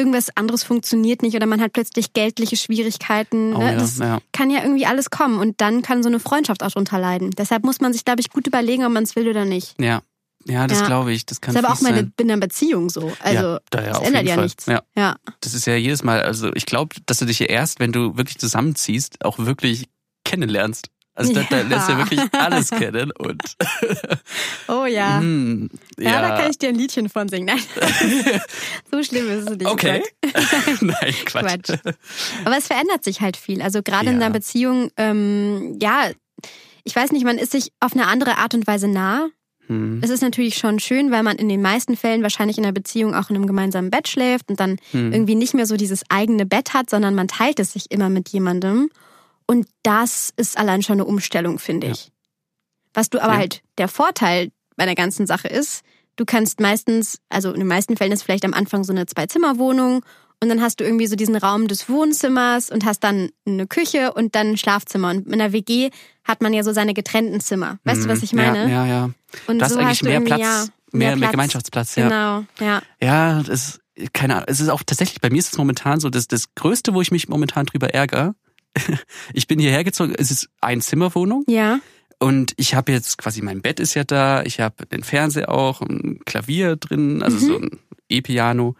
[0.01, 3.55] irgendwas anderes funktioniert nicht oder man hat plötzlich geldliche Schwierigkeiten.
[3.55, 3.73] Oh, ne?
[3.73, 4.19] ja, das ja.
[4.31, 7.29] kann ja irgendwie alles kommen und dann kann so eine Freundschaft auch drunter leiden.
[7.37, 9.79] Deshalb muss man sich, glaube ich, gut überlegen, ob man es will oder nicht.
[9.79, 10.01] Ja.
[10.45, 10.87] Ja, das ja.
[10.87, 11.27] glaube ich.
[11.27, 13.13] Das kann Das ist aber auch meine, in einer Beziehung so.
[13.19, 14.45] Also, das ändert ja Fall.
[14.45, 14.65] nichts.
[14.65, 14.81] Ja.
[14.95, 15.15] ja.
[15.39, 18.17] Das ist ja jedes Mal, also ich glaube, dass du dich ja erst, wenn du
[18.17, 19.85] wirklich zusammenziehst, auch wirklich
[20.25, 20.87] kennenlernst.
[21.13, 23.41] Also da, da lässt er wirklich alles kennen und
[24.67, 25.19] Oh ja.
[25.19, 26.11] mm, ja.
[26.11, 26.21] ja.
[26.21, 27.47] da kann ich dir ein Liedchen von singen.
[27.47, 27.59] Nein.
[28.91, 29.67] so schlimm ist es nicht.
[29.67, 30.01] Okay.
[30.21, 30.81] Quatsch.
[30.81, 31.63] Nein, Quatsch.
[31.67, 31.95] Quatsch.
[32.45, 33.61] Aber es verändert sich halt viel.
[33.61, 34.25] Also gerade in Ja.
[34.25, 36.09] einer Beziehung, ähm, ja,
[36.83, 39.27] ich weiß nicht, man ist sich auf eine andere Art und Weise nah.
[39.67, 39.99] Hm.
[40.03, 43.13] Es ist natürlich schon schön, weil man in den meisten Fällen wahrscheinlich in einer Beziehung
[43.13, 45.11] auch in einem gemeinsamen Bett schläft und dann Hm.
[45.13, 48.29] irgendwie nicht mehr so dieses eigene Bett hat, sondern man teilt es sich immer mit
[48.29, 48.89] jemandem.
[49.51, 51.93] Und das ist allein schon eine Umstellung, finde Ja.
[51.93, 52.09] ich.
[52.93, 53.39] Was du aber Ja.
[53.39, 55.81] halt der Vorteil bei der ganzen Sache ist,
[56.15, 60.05] du kannst meistens, also in den meisten Fällen ist vielleicht am Anfang so eine Zwei-Zimmer-Wohnung
[60.39, 64.13] und dann hast du irgendwie so diesen Raum des Wohnzimmers und hast dann eine Küche
[64.13, 65.09] und dann ein Schlafzimmer.
[65.09, 65.89] Und in einer WG
[66.23, 67.77] hat man ja so seine getrennten Zimmer.
[67.83, 68.65] Weißt du, was ich meine?
[68.65, 68.71] Mhm.
[68.71, 69.09] Ja, ja, ja.
[69.47, 71.31] Und Du hast so eigentlich hast du mehr Platz, ja, mehr, mehr Platz.
[71.31, 72.07] Gemeinschaftsplatz, ja.
[72.07, 72.81] Genau, ja.
[73.01, 74.45] Ja, das ist, keine Ahnung.
[74.47, 77.11] Es ist auch tatsächlich, bei mir ist es momentan so, dass das Größte, wo ich
[77.11, 78.33] mich momentan drüber ärgere,
[79.33, 81.79] ich bin hierher gezogen, es ist ein Zimmerwohnung Ja.
[82.19, 85.81] und ich habe jetzt quasi, mein Bett ist ja da, ich habe den Fernseher auch,
[85.81, 87.41] ein Klavier drin, also Mhm.
[87.51, 88.75] so ein E-Piano.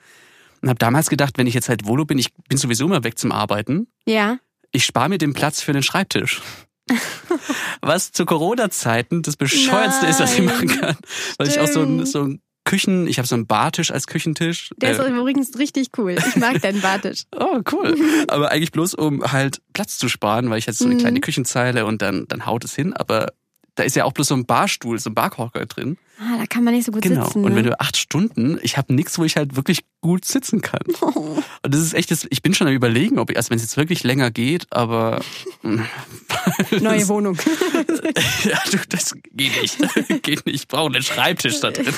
[0.62, 3.17] Und habe damals gedacht, wenn ich jetzt halt Volo bin, ich bin sowieso immer weg
[3.17, 4.38] zum Arbeiten, Ja.
[4.71, 6.41] ich spare mir den Platz für den Schreibtisch.
[7.81, 10.45] Was zu Corona-Zeiten das bescheuertste ist, was ich Nein.
[10.48, 10.98] machen kann.
[11.38, 12.07] Weil ich auch so ein, Stimmt.
[12.10, 12.41] so ein
[12.72, 14.70] Küchen, ich habe so einen Bartisch als Küchentisch.
[14.78, 16.16] Der ist Äh, übrigens richtig cool.
[16.25, 17.24] Ich mag deinen Bartisch.
[17.38, 17.98] oh, cool.
[18.30, 21.00] Aber eigentlich bloß, um halt Platz zu sparen, weil ich jetzt so eine Mhm.
[21.00, 22.94] kleine Küchenzeile und dann, dann haut es hin.
[22.94, 23.34] Aber
[23.75, 25.98] da ist ja auch bloß so ein Barstuhl, so ein Barhocker drin.
[26.20, 27.25] Ah, da kann man nicht so gut Genau.
[27.25, 27.44] sitzen.
[27.44, 27.72] Und wenn ne?
[27.72, 30.82] du acht Stunden, ich habe nichts, wo ich halt wirklich gut sitzen kann.
[31.01, 31.42] Oh.
[31.63, 33.63] Und das ist echt, das, ich bin schon am überlegen, ob ich, also wenn es
[33.63, 35.22] jetzt wirklich länger geht, aber
[36.80, 37.38] Neue Wohnung.
[38.44, 39.78] ja, du, das geht nicht.
[40.24, 40.56] geht nicht.
[40.56, 41.94] Ich brauche einen Schreibtisch da drin.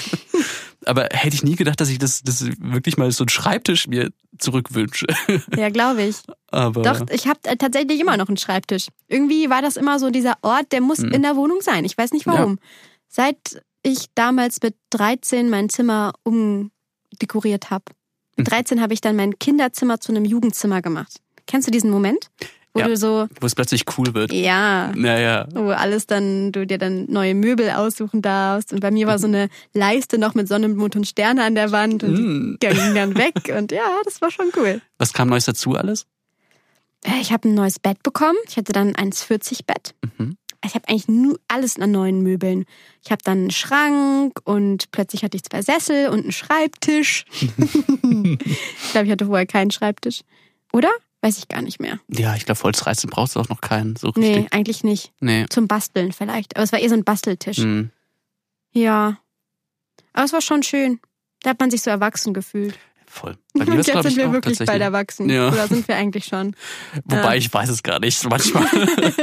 [0.86, 4.12] Aber hätte ich nie gedacht, dass ich das, das wirklich mal so einen Schreibtisch mir
[4.38, 5.08] zurückwünsche.
[5.56, 6.18] ja, glaube ich.
[6.52, 8.88] Aber Doch, ich habe tatsächlich immer noch einen Schreibtisch.
[9.08, 11.86] Irgendwie war das immer so dieser Ort, der muss in der Wohnung sein.
[11.86, 12.60] Ich weiß nicht warum.
[13.08, 17.86] Seit ich damals mit 13 mein Zimmer umdekoriert habe.
[18.36, 21.20] Mit 13 habe ich dann mein Kinderzimmer zu einem Jugendzimmer gemacht.
[21.46, 22.32] Kennst du diesen Moment?
[22.74, 22.88] Wo Ja.
[22.88, 24.34] du so, wo es plötzlich cool wird.
[24.34, 25.48] ja, Naja.
[25.54, 28.74] wo alles dann, du dir dann neue Möbel aussuchen darfst.
[28.74, 31.72] Und bei mir war so eine Leiste noch mit Sonne, Mond und Sterne an der
[31.72, 32.58] Wand und Mm.
[32.62, 33.54] die ging dann weg.
[33.56, 34.82] Und ja, das war schon cool.
[34.98, 36.08] Was kam Neues dazu alles?
[37.04, 38.38] Äh, Ich habe ein neues Bett bekommen.
[38.48, 39.94] Ich hatte dann ein 1,40-Bett.
[40.18, 40.38] Mhm.
[40.66, 42.64] Ich habe eigentlich nur alles an neuen Möbeln.
[43.04, 47.26] Ich habe dann einen Schrank und plötzlich hatte ich zwei Sessel und einen Schreibtisch.
[47.42, 50.22] ich glaube, ich hatte vorher keinen Schreibtisch.
[50.72, 50.90] Oder?
[51.24, 52.00] Weiß ich gar nicht mehr.
[52.10, 54.54] Ja, ich glaube, Holzreizen brauchst du auch noch keinen, so Nee, richtig.
[54.54, 55.14] eigentlich nicht.
[55.22, 55.46] Nee.
[55.50, 56.58] Zum Basteln vielleicht.
[56.58, 57.60] Aber es war eher so ein Basteltisch.
[57.60, 57.92] Hm.
[58.74, 59.18] Ja.
[60.12, 61.00] Aber es war schon schön.
[61.42, 62.78] Da hat man sich so erwachsen gefühlt.
[63.08, 63.38] Voll.
[63.54, 65.30] Bei mir Und jetzt sind wir wirklich bald erwachsen.
[65.30, 65.48] Ja.
[65.48, 66.58] Oder sind wir eigentlich schon?
[67.06, 67.34] Wobei, Ja.
[67.36, 68.22] ich weiß es gar nicht.
[68.30, 68.68] Manchmal.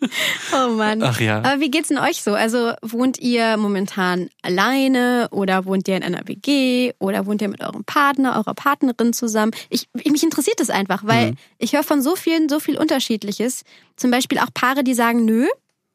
[0.54, 1.02] Oh Mann.
[1.02, 1.38] Ach ja.
[1.42, 2.32] Aber wie geht's denn euch so?
[2.34, 7.60] Also wohnt ihr momentan alleine oder wohnt ihr in einer WG oder wohnt ihr mit
[7.62, 9.52] eurem Partner, eurer Partnerin zusammen?
[9.70, 11.36] Ich, mich interessiert das einfach, weil Mhm.
[11.58, 13.62] ich höre von so vielen so viel Unterschiedliches.
[13.96, 15.46] Zum Beispiel auch Paare, die sagen, nö,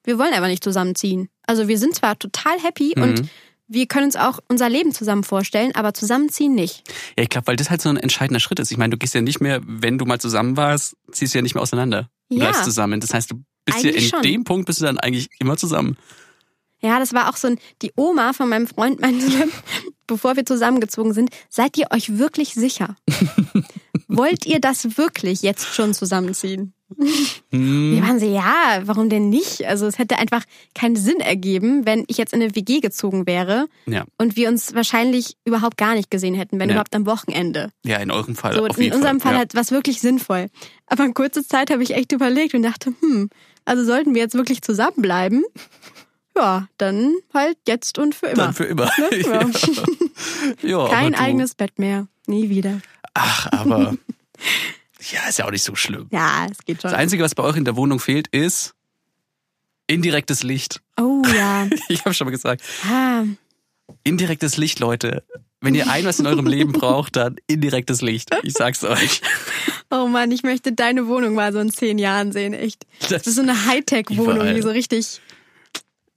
[0.04, 1.30] wir wollen einfach nicht zusammenziehen.
[1.48, 3.04] Also wir sind zwar total happy Mhm.
[3.04, 3.22] und
[3.68, 6.84] wir können uns auch unser Leben zusammen vorstellen, aber zusammenziehen nicht.
[7.18, 8.72] Ja, ich glaube, weil das halt so ein entscheidender Schritt ist.
[8.72, 11.42] Ich meine, du gehst ja nicht mehr, wenn du mal zusammen warst, ziehst du ja
[11.42, 12.10] nicht mehr auseinander.
[12.30, 12.42] Du Ja.
[12.46, 13.00] bleibst zusammen.
[13.00, 14.22] Das heißt, du bist ja in schon.
[14.22, 15.98] dem Punkt bist du dann eigentlich immer zusammen.
[16.82, 19.26] Ja, das war auch so ein, die Oma von meinem Freund meinte,
[20.08, 22.96] bevor wir zusammengezogen sind, seid ihr euch wirklich sicher?
[24.10, 26.74] Wollt ihr das wirklich jetzt schon zusammenziehen?
[27.52, 27.94] Hm.
[27.96, 29.66] Wir waren so, ja, warum denn nicht?
[29.66, 30.44] Also es hätte einfach
[30.76, 34.04] keinen Sinn ergeben, wenn ich jetzt in eine WG gezogen wäre Ja.
[34.18, 36.76] und wir uns wahrscheinlich überhaupt gar nicht gesehen hätten, wenn Ja.
[36.76, 37.72] überhaupt am Wochenende.
[37.84, 39.38] Ja, in eurem Fall So, auf in jeden unserem Fall ja.
[39.40, 40.48] halt was wirklich sinnvoll.
[40.86, 43.30] Aber in kurzer Zeit habe ich echt überlegt und dachte, hm,
[43.66, 45.44] also sollten wir jetzt wirklich zusammenbleiben?
[46.36, 48.46] Ja, dann halt jetzt und für immer.
[48.46, 48.90] Dann für immer.
[48.98, 49.10] Ne?
[49.24, 49.50] Ja.
[50.62, 52.08] ja, Kein eigenes Bett mehr.
[52.28, 52.82] Nie wieder.
[53.14, 53.96] Ach, aber
[55.12, 56.08] ja, ist ja auch nicht so schlimm.
[56.12, 56.92] Ja, es geht schon.
[56.92, 58.74] Das Einzige, was bei euch in der Wohnung fehlt, ist
[59.88, 60.82] indirektes Licht.
[61.00, 61.68] Oh ja.
[61.90, 63.24] Ich habe schon mal gesagt, Ah,
[64.04, 65.24] indirektes Licht, Leute.
[65.62, 68.30] Wenn ihr ein was in eurem Leben braucht, dann indirektes Licht.
[68.44, 69.22] Ich sag's euch.
[69.92, 72.86] oh Mann, ich möchte deine Wohnung mal so in zehn Jahren sehen, echt.
[73.00, 75.22] Das- Das ist so eine Hightech-Wohnung, die so richtig.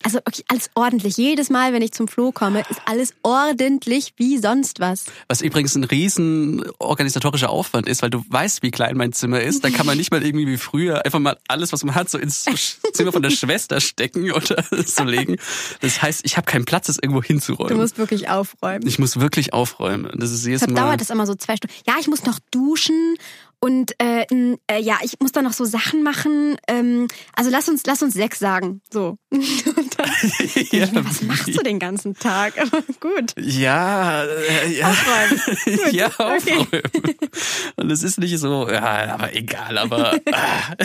[0.06, 1.16] Also okay, alles ordentlich.
[1.16, 5.06] Jedes Mal, wenn ich zum Flo komme, ist alles ordentlich wie sonst was.
[5.26, 9.64] Was übrigens ein riesen organisatorischer Aufwand ist, weil du weißt, wie klein mein Zimmer ist.
[9.64, 12.18] Da kann man nicht mal irgendwie wie früher einfach mal alles, was man hat, so
[12.18, 12.44] ins
[12.92, 15.38] Zimmer von der Schwester stecken oder so legen.
[15.80, 17.76] Das heißt, ich habe keinen Platz, das irgendwo Du hinzuräumen.
[17.76, 18.86] musst wirklich aufräumen.
[18.86, 20.12] Ich muss wirklich aufräumen.
[20.14, 20.86] Das ist jedes Deshalb Mal.
[20.86, 21.74] dauert das immer so zwei Stunden.
[21.84, 23.16] Ja, ich muss noch duschen
[23.58, 24.26] Und äh,
[24.70, 26.56] äh, ja, ich muss da noch so Sachen machen.
[26.68, 28.82] Ähm, also lass uns, lass uns sechs sagen.
[28.92, 29.16] So.
[30.72, 32.54] ja, was machst du den ganzen Tag?
[33.00, 33.34] gut.
[33.38, 34.88] Ja, äh, ja.
[34.88, 35.40] Aufräumen.
[35.84, 35.92] Gut.
[35.92, 36.66] ja, aufräumen.
[36.72, 36.82] Okay.
[37.76, 40.14] Und es ist nicht so, ja, aber egal, aber.
[40.32, 40.76] ah.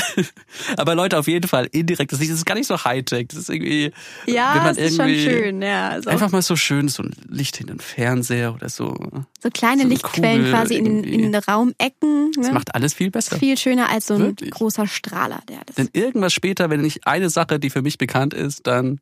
[0.78, 3.28] aber Leute, auf jeden Fall, indirektes Licht, das ist gar nicht so Hightech.
[3.30, 3.92] Das ist irgendwie.
[4.26, 5.90] Ja, wenn man das ist schon schön, ja.
[5.90, 8.96] Also einfach mal so schön, so ein Licht in den Fernseher oder so.
[9.42, 12.26] So kleine so Lichtquellen quasi in, in den Raumecken.
[12.26, 12.32] Ne?
[12.36, 13.38] Das macht alles viel besser.
[13.38, 14.52] Viel schöner als so ein Wirklich?
[14.52, 15.42] großer Strahler.
[15.50, 19.00] Der das Denn irgendwas später, wenn nicht eine Sache, die für mich bekannt ist, dann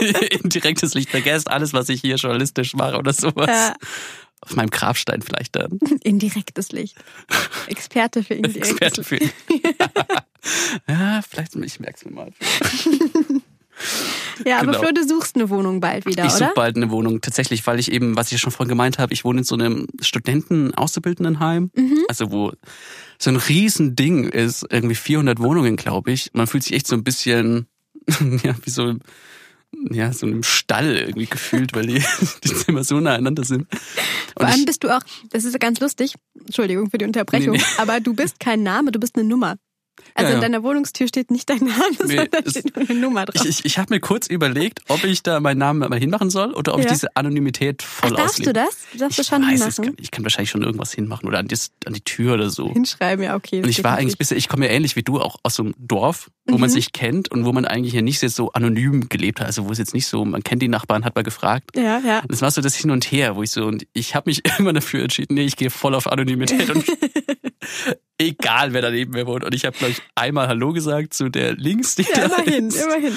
[0.30, 1.10] indirektes Licht.
[1.10, 3.48] Vergesst alles, was ich hier journalistisch mache oder sowas.
[3.48, 3.74] Ja.
[4.40, 5.78] Auf meinem Grabstein vielleicht dann.
[6.02, 6.96] Indirektes Licht.
[7.66, 9.18] Experte für indirektes Experte für
[10.88, 12.32] Ja, vielleicht, ich merke es mir mal.
[14.44, 14.78] Ja, aber genau.
[14.80, 16.40] Flo, du suchst eine Wohnung bald wieder, ich oder?
[16.40, 19.12] Ich suche bald eine Wohnung, tatsächlich, weil ich eben, was ich schon vorhin gemeint habe,
[19.12, 22.04] ich wohne in so einem Studenten-Auszubildendenheim, mhm.
[22.08, 22.52] also wo
[23.18, 26.30] so ein Riesending ist, irgendwie 400 Wohnungen, glaube ich.
[26.34, 27.66] Man fühlt sich echt so ein bisschen,
[28.42, 28.94] ja, wie so
[29.90, 32.02] ja, so einem Stall irgendwie gefühlt, weil die,
[32.44, 33.66] die Zimmer so nah aneinander sind.
[33.70, 37.58] Und Vor allem bist du auch, das ist ganz lustig, Entschuldigung für die Unterbrechung, nee,
[37.58, 37.80] nee.
[37.80, 39.56] aber du bist kein Name, du bist eine Nummer.
[40.14, 40.34] Also ja, ja.
[40.34, 41.72] in deiner Wohnungstür steht nicht dein Name,
[42.04, 43.44] nee, sondern es, steht nur eine Nummer drauf.
[43.44, 46.52] Ich, ich, ich habe mir kurz überlegt, ob ich da meinen Namen mal hinmachen soll
[46.52, 46.86] oder ob ja.
[46.86, 48.52] ich diese Anonymität voll Ach, Darfst auslebe.
[48.52, 48.76] du das?
[48.92, 49.84] Du darfst ich schon weiß, hinmachen?
[49.84, 52.72] Kann, ich kann wahrscheinlich schon irgendwas hinmachen oder an die, an die Tür oder so.
[52.72, 53.62] Hinschreiben, ja, okay.
[53.62, 55.74] Und ich war eigentlich bisher, ich komme ja ähnlich wie du auch aus so einem
[55.78, 56.60] Dorf, wo mhm.
[56.60, 59.46] man sich kennt und wo man eigentlich ja nicht so anonym gelebt hat.
[59.46, 61.76] Also wo es jetzt nicht so, man kennt die Nachbarn, hat mal gefragt.
[61.76, 62.20] Ja, ja.
[62.20, 64.44] Und es war so das Hin und Her, wo ich so, und ich habe mich
[64.44, 66.84] irgendwann dafür entschieden, nee, ich gehe voll auf Anonymität und
[68.18, 69.44] egal wer daneben mir wohnt.
[69.44, 72.68] Und ich habe, glaube ich, einmal Hallo gesagt zu der links, die ja, da immerhin,
[72.68, 72.82] ist.
[72.82, 73.12] immerhin.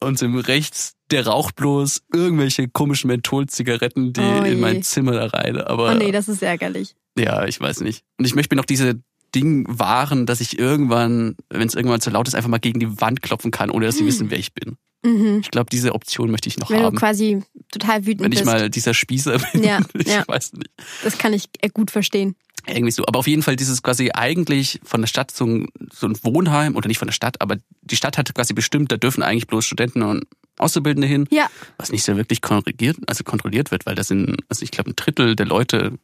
[0.00, 5.26] Und zum rechts, der raucht bloß irgendwelche komischen Mentholzigaretten, die oh in mein Zimmer da
[5.26, 5.58] rein.
[5.58, 6.94] Aber, oh nee, das ist ärgerlich.
[7.18, 8.04] Ja, ich weiß nicht.
[8.18, 9.00] Und ich möchte mir noch diese
[9.34, 13.00] Ding wahren, dass ich irgendwann, wenn es irgendwann zu laut ist, einfach mal gegen die
[13.00, 14.08] Wand klopfen kann, ohne dass sie mhm.
[14.08, 14.76] wissen, wer ich bin.
[15.04, 15.40] Mhm.
[15.42, 16.86] Ich glaube, diese Option möchte ich noch wenn haben.
[16.86, 18.24] Wenn du quasi total wütend bist.
[18.24, 18.46] Wenn ich bist.
[18.46, 19.62] mal dieser Spießer bin.
[19.62, 20.24] Ja, ich ja.
[20.26, 20.70] weiß nicht.
[21.02, 22.34] Das kann ich gut verstehen.
[22.66, 23.04] Irgendwie so.
[23.06, 26.76] Aber auf jeden Fall dieses quasi eigentlich von der Stadt so ein, so ein Wohnheim,
[26.76, 29.66] oder nicht von der Stadt, aber die Stadt hat quasi bestimmt, da dürfen eigentlich bloß
[29.66, 30.24] Studenten und
[30.56, 31.26] Auszubildende hin.
[31.30, 31.50] Ja.
[31.76, 34.96] Was nicht so wirklich kontrolliert, also kontrolliert wird, weil das sind, also ich glaube, ein
[34.96, 35.98] Drittel der Leute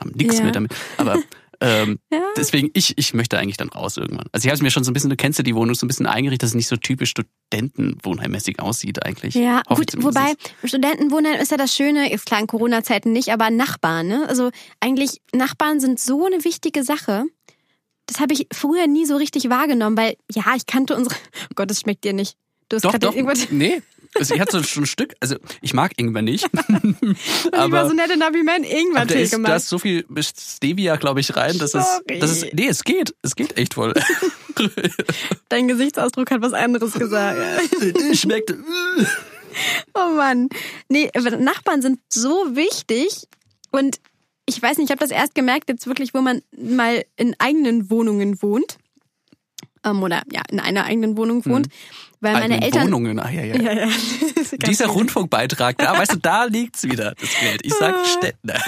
[0.00, 0.44] haben nichts ja.
[0.44, 0.74] mehr damit.
[0.96, 1.22] Aber
[1.60, 2.22] ähm, ja.
[2.36, 4.26] Deswegen, ich, ich möchte eigentlich dann raus irgendwann.
[4.32, 5.88] Also ich habe mir schon so ein bisschen, du kennst ja die Wohnung, so ein
[5.88, 9.34] bisschen eingerichtet, dass es nicht so typisch Studentenwohnheimmäßig aussieht eigentlich.
[9.34, 13.50] Ja, Hoffe gut, wobei Studentenwohnheim ist ja das Schöne, ist klar in Corona-Zeiten nicht, aber
[13.50, 14.26] Nachbarn, ne?
[14.28, 17.24] Also eigentlich, Nachbarn sind so eine wichtige Sache.
[18.06, 21.14] Das habe ich früher nie so richtig wahrgenommen, weil ja, ich kannte unsere.
[21.50, 22.36] Oh Gott, das schmeckt dir nicht.
[22.68, 23.14] Du hast doch, doch.
[23.14, 23.82] Irgendwas nee,
[24.14, 26.46] also ich hatte schon ein Stück, also ich mag Ingwer nicht.
[27.52, 29.50] aber ich war so nett in Nabiman Ingwer-Tee gemacht.
[29.50, 33.14] Da ist so viel Stevia, glaube ich, rein, dass es, das ist, nee, es geht,
[33.22, 33.94] es geht echt voll.
[35.48, 37.38] Dein Gesichtsausdruck hat was anderes gesagt.
[38.14, 38.54] Schmeckt.
[39.94, 40.48] oh Mann.
[40.88, 43.28] Nee, Nachbarn sind so wichtig
[43.70, 44.00] und
[44.46, 47.90] ich weiß nicht, ich habe das erst gemerkt, jetzt wirklich, wo man mal in eigenen
[47.90, 48.78] Wohnungen wohnt
[49.84, 51.66] ähm, oder ja, in einer eigenen Wohnung wohnt.
[51.66, 51.72] Hm.
[52.20, 52.86] Weil meine Eigenen Eltern.
[52.86, 53.56] Wohnungen, ah, ja, ja.
[53.56, 53.88] ja, ja.
[54.66, 57.60] Dieser Rundfunkbeitrag, da, weißt du, da liegt's wieder, das Geld.
[57.64, 58.60] Ich sag Städtner.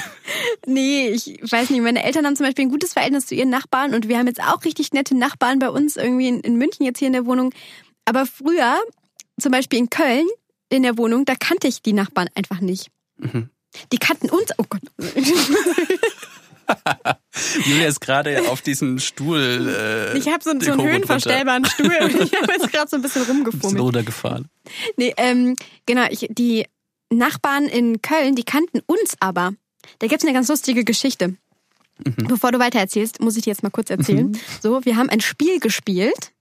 [0.66, 1.82] Nee, ich weiß nicht.
[1.82, 4.40] Meine Eltern haben zum Beispiel ein gutes Verhältnis zu ihren Nachbarn und wir haben jetzt
[4.40, 7.52] auch richtig nette Nachbarn bei uns irgendwie in, in München jetzt hier in der Wohnung.
[8.04, 8.78] Aber früher,
[9.40, 10.26] zum Beispiel in Köln
[10.68, 12.88] in der Wohnung, da kannte ich die Nachbarn einfach nicht.
[13.16, 13.50] Mhm.
[13.92, 14.50] Die kannten uns.
[14.58, 14.82] Oh Gott.
[17.64, 19.68] Julia ist gerade auf diesen Stuhl.
[19.68, 21.90] Äh, ich habe so, so einen höhenverstellbaren Stuhl.
[22.20, 23.76] Ich habe jetzt gerade so ein bisschen rumgefummelt.
[23.76, 24.48] Ein runtergefahren.
[24.96, 25.56] Nee, ähm,
[25.86, 26.06] genau.
[26.10, 26.66] Ich, die
[27.10, 29.52] Nachbarn in Köln, die kannten uns aber.
[29.98, 31.36] Da gibt's eine ganz lustige Geschichte.
[32.04, 32.28] Mhm.
[32.28, 34.28] Bevor du weiter erzählst, muss ich dir jetzt mal kurz erzählen.
[34.28, 34.40] Mhm.
[34.62, 36.32] So, wir haben ein Spiel gespielt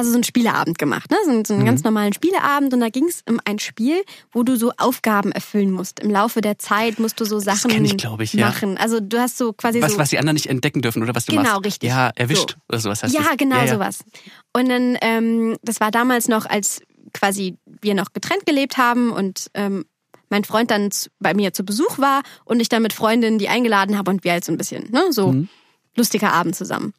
[0.00, 1.16] also so einen Spieleabend gemacht, ne?
[1.24, 1.66] So, einen, so einen mhm.
[1.66, 5.70] ganz normalen Spieleabend und da ging es um ein Spiel, wo du so Aufgaben erfüllen
[5.70, 6.00] musst.
[6.00, 8.48] Im Laufe der Zeit musst du so Sachen das ich, ich, ja.
[8.48, 8.76] machen.
[8.78, 11.26] Also du hast so quasi was, so was die anderen nicht entdecken dürfen oder was
[11.26, 11.54] du genau, machst.
[11.54, 11.88] Genau, richtig.
[11.88, 12.56] Ja, erwischt so.
[12.68, 13.36] oder sowas heißt Ja, das.
[13.36, 13.74] genau ja, ja.
[13.74, 14.04] sowas.
[14.52, 16.80] Und dann, ähm, das war damals noch, als
[17.12, 19.84] quasi wir noch getrennt gelebt haben und ähm,
[20.28, 23.98] mein Freund dann bei mir zu Besuch war und ich dann mit Freundinnen die eingeladen
[23.98, 25.48] habe und wir halt so ein bisschen, ne, so mhm.
[25.96, 26.94] lustiger Abend zusammen.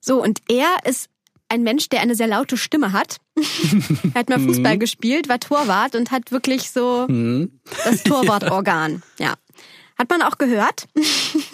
[0.00, 1.08] So, und er ist
[1.48, 3.18] ein Mensch, der eine sehr laute Stimme hat.
[4.14, 4.80] er hat mal Fußball mhm.
[4.80, 7.60] gespielt, war Torwart und hat wirklich so mhm.
[7.84, 9.02] das Torwartorgan.
[9.18, 9.34] Ja.
[9.98, 10.88] Hat man auch gehört,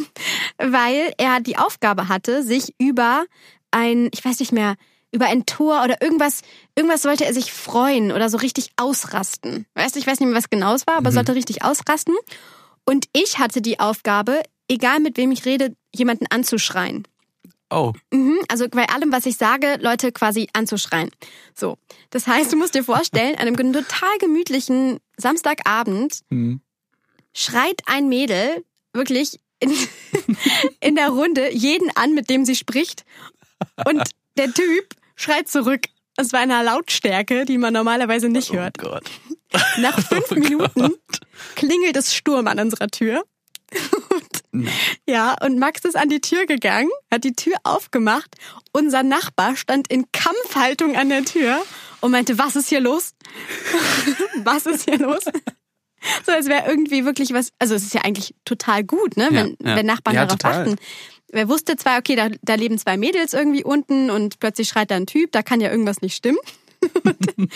[0.58, 3.24] weil er die Aufgabe hatte, sich über
[3.70, 4.74] ein, ich weiß nicht mehr,
[5.12, 6.40] über ein Tor oder irgendwas,
[6.74, 9.66] irgendwas sollte er sich freuen oder so richtig ausrasten.
[9.74, 11.14] Weißt du, ich weiß nicht mehr, was genau es war, aber mhm.
[11.14, 12.14] sollte richtig ausrasten.
[12.84, 17.06] Und ich hatte die Aufgabe, egal mit wem ich rede, jemanden anzuschreien.
[17.72, 17.92] Oh.
[18.12, 21.10] Mhm, also bei allem, was ich sage, Leute quasi anzuschreien.
[21.54, 21.78] So.
[22.10, 26.60] Das heißt, du musst dir vorstellen, an einem total gemütlichen Samstagabend Hm.
[27.32, 29.72] schreit ein Mädel wirklich in,
[30.80, 33.04] in der Runde jeden an, mit dem sie spricht.
[33.86, 34.02] Und
[34.36, 35.82] der Typ schreit zurück.
[36.16, 38.76] Es war einer Lautstärke, die man normalerweise nicht hört.
[38.80, 39.04] Oh Gott.
[39.78, 40.98] Nach fünf Oh Minuten Gott.
[41.56, 43.24] klingelt es Sturm an unserer Tür.
[45.08, 48.36] Ja, und Max ist an die Tür gegangen, hat die Tür aufgemacht.
[48.72, 51.62] Unser Nachbar stand in Kampfhaltung an der Tür
[52.00, 53.14] und meinte, was ist hier los?
[54.44, 55.24] was ist hier los?
[56.26, 59.56] So, als wäre irgendwie wirklich was, also es ist ja eigentlich total gut, ne, wenn,
[59.62, 59.76] Ja, ja.
[59.76, 60.62] wenn Nachbarn Ja, darauf total.
[60.62, 60.76] achten.
[61.28, 64.96] Wer wusste zwar, okay, da, da leben zwei Mädels irgendwie unten und plötzlich schreit da
[64.96, 66.38] ein Typ, da kann ja irgendwas nicht stimmen.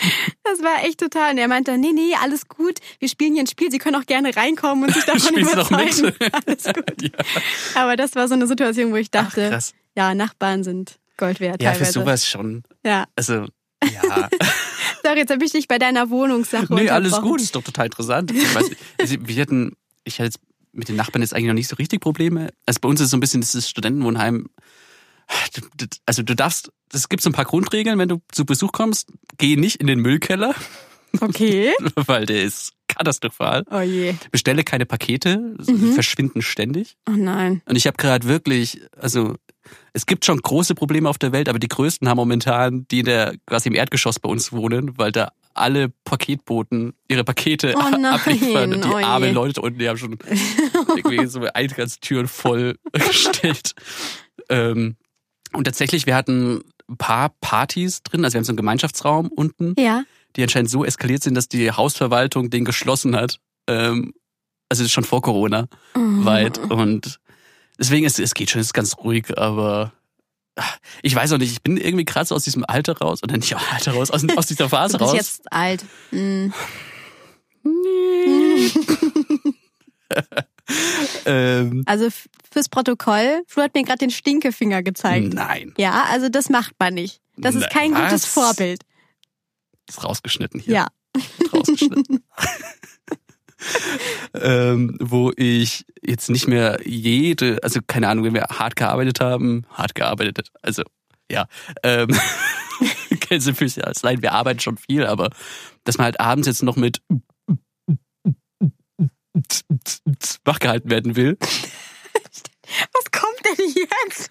[0.43, 1.31] Das war echt total.
[1.31, 2.79] Und er meinte, nee, nee, alles gut.
[2.99, 3.69] Wir spielen hier ein Spiel.
[3.71, 6.13] Sie können auch gerne reinkommen und sich davon überzeugen.
[6.19, 6.33] mit?
[6.47, 7.01] Alles gut.
[7.01, 7.09] Ja.
[7.75, 9.73] Aber das war so eine Situation, wo ich dachte, krass.
[9.95, 11.99] ja, Nachbarn sind Gold wert Ja, für teilweise.
[11.99, 12.63] sowas schon.
[12.85, 13.05] Ja.
[13.15, 13.45] Also,
[13.83, 14.29] ja.
[15.03, 18.31] Sorry, jetzt habe ich dich bei deiner Wohnungssache nee, alles gut, ist doch total interessant.
[18.31, 20.39] Ich weiß, also, wir hatten, ich hatte jetzt
[20.73, 22.49] mit den Nachbarn jetzt eigentlich noch nicht so richtig Probleme.
[22.65, 24.47] Also bei uns ist so ein bisschen dieses Studentenwohnheim.
[26.05, 29.55] Also du darfst, es gibt so ein paar Grundregeln, wenn du zu Besuch kommst, geh
[29.55, 30.55] nicht in den Müllkeller,
[31.21, 31.73] Okay.
[31.95, 33.63] weil der ist katastrophal.
[33.71, 34.13] Oh je.
[34.31, 35.93] Bestelle keine Pakete, Mhm.
[35.93, 36.95] verschwinden ständig.
[37.09, 37.61] Oh nein.
[37.65, 39.35] Und ich habe gerade wirklich, also
[39.93, 43.05] es gibt schon große Probleme auf der Welt, aber die größten haben momentan die in
[43.05, 48.05] der quasi im Erdgeschoss bei uns wohnen, weil da alle Paketboten ihre Pakete Oh nein,
[48.05, 50.17] abliefern und die oh armen Leute unten, die haben schon
[50.95, 53.73] irgendwie so Eingangstüren voll gestellt.
[54.49, 54.97] ähm,
[55.57, 59.73] und tatsächlich, wir hatten ein paar Partys drin, also wir haben so einen Gemeinschaftsraum unten,
[59.77, 60.03] Ja.
[60.35, 63.39] die anscheinend so eskaliert sind, dass die Hausverwaltung den geschlossen hat.
[63.67, 64.13] Ähm,
[64.69, 65.99] also schon vor Corona Oh.
[66.25, 67.19] weit und
[67.79, 69.93] deswegen ist es geht schon, es ist ganz ruhig, aber
[70.55, 73.37] ach, ich weiß auch nicht, ich bin irgendwie gerade so aus diesem Alter raus oder
[73.37, 75.17] nicht aus Alter raus, aus, aus dieser Phase Du bist raus.
[75.17, 75.85] jetzt alt.
[76.11, 76.53] Hm.
[81.25, 82.09] ähm, Also
[82.51, 85.33] fürs Protokoll, Flo hat mir gerade den Stinkefinger gezeigt.
[85.33, 87.21] nein, Ja, also das macht man nicht.
[87.37, 88.25] Das ist kein gutes was?
[88.25, 88.81] Vorbild.
[89.87, 90.73] ist rausgeschnitten hier.
[90.73, 90.87] Ja.
[91.53, 92.23] Rausgeschnitten.
[94.33, 99.65] ähm, wo ich jetzt nicht mehr jede, also keine Ahnung, wenn wir hart gearbeitet haben,
[99.71, 100.83] hart gearbeitet, also
[101.31, 101.47] ja,
[101.83, 102.09] ähm,
[103.09, 105.29] Gänsefüßchen, also nein, wir arbeiten schon viel, aber
[105.83, 107.01] dass man halt abends jetzt noch mit
[110.45, 111.37] wachgehalten werden will.
[112.93, 114.29] Was kommt denn jetzt?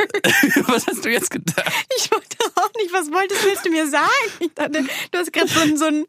[0.68, 1.72] Was hast du jetzt gedacht?
[1.96, 4.10] Ich wollte auch nicht, was wolltest willst du mir sagen?
[4.40, 6.04] Ich dachte, du hast gerade so, einen- so einen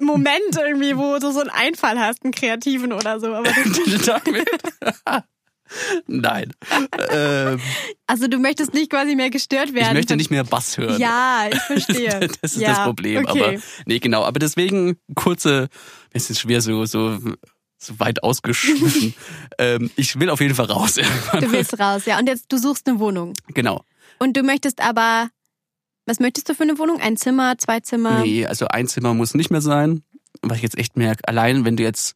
[0.00, 3.32] Moment irgendwie, wo du so einen Einfall hast, einen kreativen oder so.
[3.32, 3.48] Aber?
[6.06, 6.52] Nein.
[7.10, 7.60] Ähm,
[8.06, 9.88] also du möchtest nicht quasi mehr gestört werden.
[9.88, 11.00] ich möchte nicht mehr Bass hören.
[11.00, 12.28] Ja, ich verstehe.
[12.40, 13.24] Das ist ja, das Problem.
[13.26, 13.42] Okay.
[13.42, 14.24] Aber nee, genau.
[14.24, 15.68] Aber deswegen kurze,
[16.12, 17.18] es ist schwer so so
[17.86, 19.14] so weit ausgeschwiffen.
[19.58, 20.94] ähm, ich will auf jeden Fall raus.
[20.94, 22.18] Du willst raus, ja.
[22.18, 23.32] Und jetzt, du suchst eine Wohnung.
[23.54, 23.84] Genau.
[24.18, 25.28] Und du möchtest aber,
[26.06, 27.00] was möchtest du für eine Wohnung?
[27.00, 28.20] Ein Zimmer, zwei Zimmer?
[28.20, 30.02] Nee, also ein Zimmer muss nicht mehr sein.
[30.42, 32.14] Was ich jetzt echt merke, allein wenn du jetzt,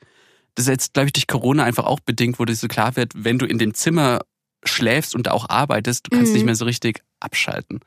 [0.55, 3.13] das ist jetzt, glaube ich, durch Corona einfach auch bedingt, wo das so klar wird,
[3.15, 4.21] wenn du in dem Zimmer
[4.65, 6.35] schläfst und da auch arbeitest, du kannst Mhm.
[6.35, 7.81] nicht mehr so richtig abschalten.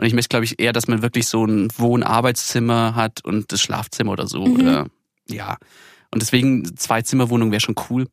[0.00, 3.60] Und ich möchte, glaube ich, eher, dass man wirklich so ein Wohn-Arbeitszimmer hat und das
[3.60, 4.44] Schlafzimmer oder so.
[4.46, 4.54] Mhm.
[4.60, 4.86] Oder
[5.28, 5.56] ja.
[6.12, 8.06] Und deswegen zwei Zimmerwohnung wäre schon cool.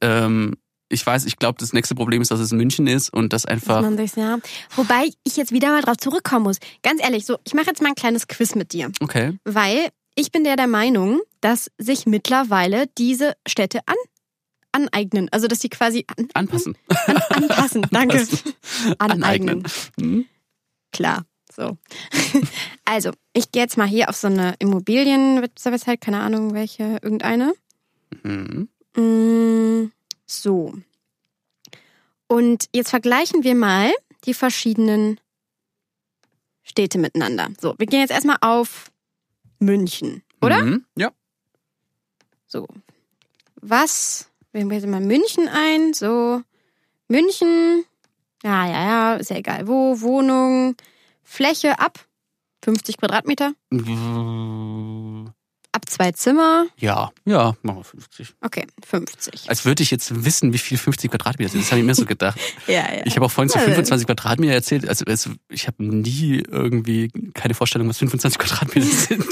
[0.00, 0.54] Ähm,
[0.88, 3.42] ich weiß, ich glaube, das nächste Problem ist, dass es in München ist und das
[3.42, 3.82] Dass einfach.
[3.82, 4.38] man sich, ja.
[4.76, 6.58] Wobei ich jetzt wieder mal drauf zurückkommen muss.
[6.82, 8.92] Ganz ehrlich, so, ich mache jetzt mal ein kleines Quiz mit dir.
[9.00, 9.36] Okay.
[9.44, 13.96] Weil ich bin der der Meinung, dass sich mittlerweile diese Städte an,
[14.72, 15.28] aneignen.
[15.32, 16.76] Also, dass sie quasi an, Anpassen.
[17.06, 17.82] an, anpassen.
[17.90, 18.26] Danke.
[18.98, 19.64] Aneignen.
[19.98, 20.26] Hm?
[20.92, 21.24] Klar.
[21.54, 21.78] So.
[22.86, 27.54] Also, ich gehe jetzt mal hier auf so eine Immobilienwebsite, keine Ahnung welche, irgendeine.
[28.22, 28.68] Mhm.
[28.94, 29.90] Mm,
[30.26, 30.74] So.
[32.26, 33.90] Und jetzt vergleichen wir mal
[34.26, 35.18] die verschiedenen
[36.62, 37.48] Städte miteinander.
[37.58, 38.90] So, wir gehen jetzt erstmal auf
[39.58, 40.62] München, oder?
[40.62, 40.84] Mhm.
[40.96, 41.10] Ja.
[42.46, 42.66] So.
[43.56, 44.30] Was?
[44.52, 45.94] Wir jetzt mal München ein.
[45.94, 46.42] So.
[47.08, 47.84] München.
[48.42, 49.66] Ja, ja, ja, ist ja egal.
[49.66, 50.00] Wo?
[50.00, 50.76] Wohnung.
[51.24, 51.98] Fläche ab
[52.64, 53.52] 50 Quadratmeter.
[55.72, 56.66] Ab zwei Zimmer.
[56.78, 58.34] Ja, ja, machen wir 50.
[58.40, 59.50] Okay, 50.
[59.50, 61.62] Als würde ich jetzt wissen, wie viel 50 Quadratmeter sind.
[61.64, 62.38] Das habe ich mir so gedacht.
[62.68, 63.04] Ja, ja.
[63.04, 64.88] Ich habe auch vorhin zu Ja, 25 Quadratmeter erzählt.
[64.88, 65.04] Also
[65.48, 69.26] ich habe nie irgendwie keine Vorstellung, was 25 Quadratmeter sind.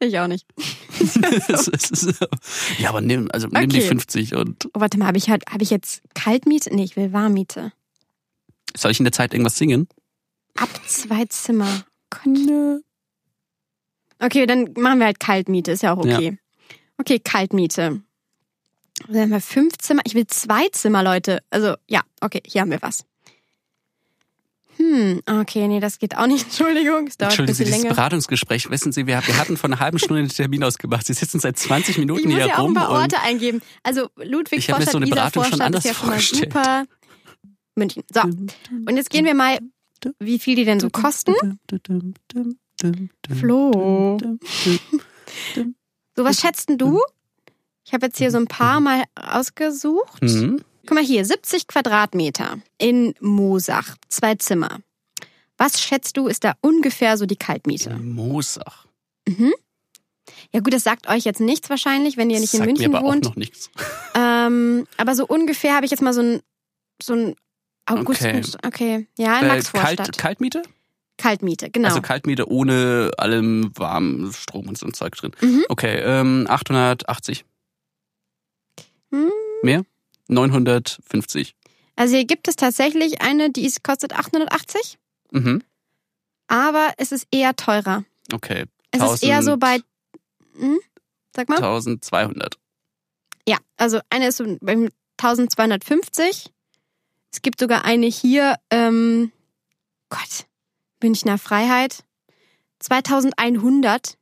[0.00, 0.46] Ich auch nicht.
[2.78, 3.88] ja, aber nimm, also nimm die Okay.
[3.88, 6.74] 50 und Oh, warte mal, habe ich, halt, hab ich jetzt Kaltmiete?
[6.74, 7.72] Nee, ich will Warmmiete.
[8.76, 9.88] soll ich in der Zeit irgendwas singen?
[10.56, 11.84] Ab zwei Zimmer.
[12.10, 12.82] Gott.
[14.18, 16.38] Okay, dann machen wir halt Kaltmiete, ist ja auch okay.
[16.98, 18.02] Okay, Kaltmiete.
[19.08, 20.02] Dann haben wir fünf Zimmer.
[20.04, 21.42] Ich will zwei Zimmer, Leute.
[21.48, 23.04] Also, ja, okay, hier haben wir was.
[24.76, 26.44] Hm, okay, nee, das geht auch nicht.
[26.46, 27.94] Entschuldigung, es dauert ein Entschuldigen Sie, bisschen dieses länger.
[27.94, 31.06] Beratungsgespräch, wissen Sie, wir, wir hatten vor einer halben Stunde einen Termin ausgemacht.
[31.06, 33.60] Sie sitzen seit 20 Minuten Ich muss hier ja auch ein rum paar Orte eingeben.
[33.82, 36.20] Also Ludwig Ich Vorstadt, so eine Isar Beratung schon Vorstadt anders ist ja schon mal
[36.20, 36.84] super.
[37.76, 38.04] München.
[38.12, 39.58] So, und jetzt gehen wir mal,
[40.18, 41.34] wie viel die denn so kosten.
[43.38, 44.18] Flo.
[46.16, 47.00] So, was schätzt denn du?
[47.84, 50.22] Ich habe jetzt hier so ein paar mal ausgesucht.
[50.22, 50.62] Mhm.
[50.86, 54.80] Guck mal hier, 70 Quadratmeter in Mosach, zwei Zimmer.
[55.56, 57.94] Was schätzt du, ist da ungefähr so die Kaltmiete?
[57.98, 58.86] Moosach.
[60.52, 62.98] Ja gut, das sagt euch jetzt nichts wahrscheinlich, wenn ihr nicht in Sagt München mir
[62.98, 63.26] aber wohnt.
[63.26, 63.70] auch noch nichts.
[64.14, 66.40] Ähm, aber so ungefähr habe ich jetzt mal so ein,
[67.02, 67.36] so ein
[67.86, 68.22] August.
[68.22, 68.42] Okay.
[68.66, 69.96] Okay, ja, in Äh, Maxvorstadt.
[69.98, 70.62] Kalt, Kaltmiete?
[71.18, 71.88] Kaltmiete, genau.
[71.88, 75.32] Also Kaltmiete ohne allem warmen Strom und so ein Zeug drin.
[75.40, 75.64] Mhm.
[75.68, 77.44] Okay, ähm, 880.
[79.12, 79.30] Hm.
[79.62, 79.84] Mehr?
[80.28, 81.54] 950.
[81.96, 84.98] Also hier gibt es tatsächlich eine, die ist, kostet 880,
[85.32, 85.62] Mhm.
[86.46, 88.04] aber es ist eher teurer.
[88.32, 88.64] Okay.
[88.92, 89.80] Es ist eher so bei,
[90.58, 90.78] hm?
[91.36, 91.56] sag mal.
[91.56, 92.56] 1200.
[93.46, 94.88] Ja, also eine ist so bei
[95.18, 96.50] 1250.
[97.32, 99.32] Es gibt sogar eine hier, ähm,
[100.08, 100.46] Gott,
[101.02, 102.04] Münchner Freiheit.
[102.80, 104.16] 2100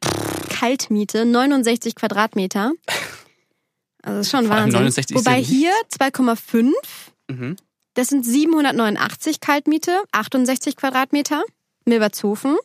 [0.51, 2.73] Kaltmiete, 69 Quadratmeter.
[4.03, 4.73] Also das ist schon Vor Wahnsinn.
[4.81, 5.53] 69 ist Wobei ja nichts.
[5.53, 6.73] hier 2,5,
[7.31, 7.57] Mhm.
[7.95, 11.43] das sind 789 Kaltmiete, 68 Quadratmeter.
[11.85, 12.57] Milbertshofen.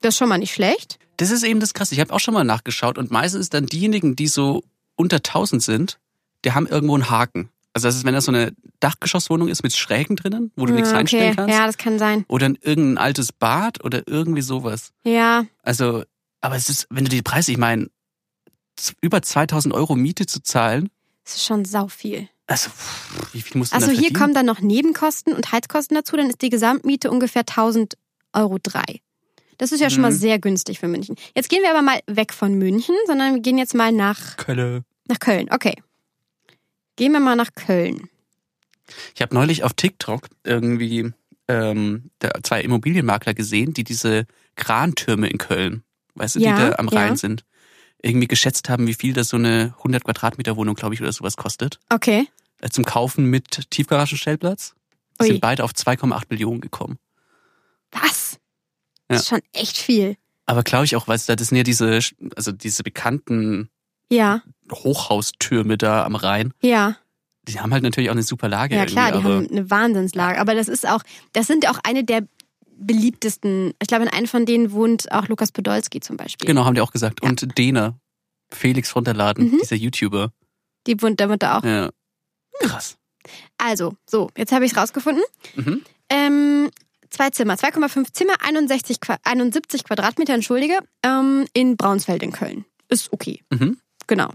[0.00, 0.98] Das ist schon mal nicht schlecht.
[1.16, 1.94] Das ist eben das Krasse.
[1.94, 4.62] Ich habe auch schon mal nachgeschaut und meistens ist dann diejenigen, die so
[4.96, 5.98] unter 1000 sind,
[6.44, 7.48] die haben irgendwo einen Haken.
[7.74, 10.90] Also das ist, wenn das so eine Dachgeschosswohnung ist mit Schrägen drinnen, wo du nichts
[10.92, 11.54] Ah, reinstellen okay, kannst.
[11.58, 12.24] ja, das kann sein.
[12.28, 14.92] Oder ein- irgendein altes Bad oder irgendwie sowas.
[15.04, 16.04] Ja, Also,
[16.40, 17.88] aber es ist, wenn du die Preise, ich meine,
[19.00, 20.88] über 2000 Euro Miete zu zahlen,
[21.24, 22.28] das ist schon sau viel.
[22.46, 22.70] also
[23.32, 26.28] wie viel musst du Also da hier kommen dann noch Nebenkosten und Heizkosten dazu, dann
[26.30, 27.94] ist die Gesamtmiete ungefähr 1000
[28.32, 29.00] Euro drei.
[29.58, 30.16] Das ist ja schon mal Mhm.
[30.16, 31.16] sehr günstig für München.
[31.34, 34.84] Jetzt gehen wir aber mal weg von München, sondern wir gehen jetzt mal nach, Kölle.
[35.06, 35.48] nach Köln.
[35.50, 35.74] Okay.
[36.96, 38.08] Gehen wir mal nach Köln.
[39.14, 41.12] Ich habe neulich auf TikTok irgendwie
[41.48, 42.10] ähm,
[42.42, 44.26] zwei Immobilienmakler gesehen, die diese
[44.56, 45.82] Krantürme in Köln,
[46.14, 47.16] weißt du, Ja, die da am Rhein ja.
[47.16, 47.44] sind,
[48.02, 51.36] irgendwie geschätzt haben, wie viel das so eine 100 Quadratmeter Wohnung, glaube ich, oder sowas
[51.36, 51.80] kostet.
[51.88, 52.28] Okay.
[52.60, 54.74] Äh, Zum Kaufen mit Tiefgaragenstellplatz.
[55.20, 55.26] Ui.
[55.28, 56.98] Sind beide auf 2,8 Millionen gekommen.
[57.92, 58.32] Was?
[58.32, 58.38] Ja.
[59.08, 60.16] Das ist schon echt viel.
[60.46, 62.00] Aber glaube ich auch, weißt du, das sind ja diese,
[62.36, 63.70] also diese bekannten
[64.10, 66.52] Ja, Hochhaustürme da am Rhein.
[66.60, 66.96] ja.
[67.46, 68.74] Die haben halt natürlich auch eine super Lage.
[68.74, 70.40] Ja klar, die haben eine Wahnsinnslage.
[70.40, 71.02] Aber das ist auch,
[71.34, 72.26] das sind auch eine der
[72.74, 73.74] beliebtesten.
[73.82, 76.46] Ich glaube, in einem von denen wohnt auch Lukas Podolski zum Beispiel.
[76.46, 77.20] Genau, haben die auch gesagt.
[77.22, 77.28] Ja.
[77.28, 77.98] Und Dena,
[78.50, 79.58] Felix von der Laden, Mhm.
[79.60, 80.32] dieser YouTuber.
[80.86, 81.64] Die wohnt, da wohnt er auch.
[81.64, 81.90] Ja.
[82.60, 82.96] Krass.
[83.58, 85.22] Also, so, jetzt habe ich es rausgefunden.
[85.56, 85.82] Mhm.
[86.10, 86.70] Ähm,
[87.10, 92.64] zwei Zimmer, 2,5 Zimmer, 61, Qua- 71 Quadratmeter, entschuldige, ähm, in Braunsfeld in Köln.
[92.88, 93.78] Ist okay, Mhm.
[94.06, 94.30] genau.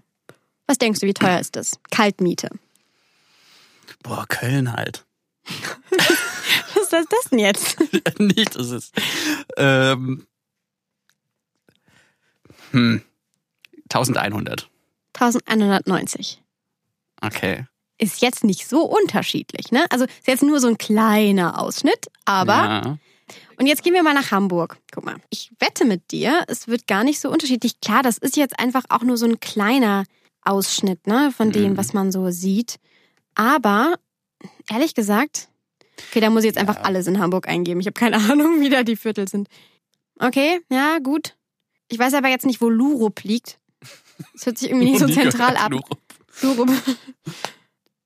[0.69, 1.79] Was denkst du, wie teuer ist das?
[1.89, 2.47] Kaltmiete.
[4.03, 5.03] Boah, Köln halt.
[6.75, 7.79] Was ist das denn jetzt?
[8.19, 8.93] Nicht, das ist.
[9.57, 10.27] Ähm,
[12.69, 13.01] hm.
[13.91, 14.69] 1100.
[15.15, 16.43] 1190.
[17.19, 17.65] Okay.
[17.97, 19.87] Ist jetzt nicht so unterschiedlich, ne?
[19.89, 22.53] Also ist jetzt nur so ein kleiner Ausschnitt, aber.
[22.53, 22.97] Ja.
[23.57, 24.77] Und jetzt gehen wir mal nach Hamburg.
[24.91, 27.81] Guck mal, ich wette mit dir, es wird gar nicht so unterschiedlich.
[27.81, 30.03] Klar, das ist jetzt einfach auch nur so ein kleiner
[30.49, 31.77] Ausschnitt, ne, von dem, Mhm.
[31.77, 32.77] was man so sieht.
[33.35, 33.95] Aber
[34.69, 35.47] ehrlich gesagt,
[36.09, 36.81] okay, da muss ich jetzt einfach Ja.
[36.83, 37.79] alles in Hamburg eingeben.
[37.81, 39.47] Ich habe keine Ahnung, wie da die Viertel sind.
[40.19, 41.35] Okay, ja, gut.
[41.87, 43.57] Ich weiß aber jetzt nicht, wo Lurup liegt.
[44.33, 45.71] Das hört sich irgendwie nicht so zentral ab.
[45.71, 45.97] Lurup.
[46.41, 46.69] Lurup.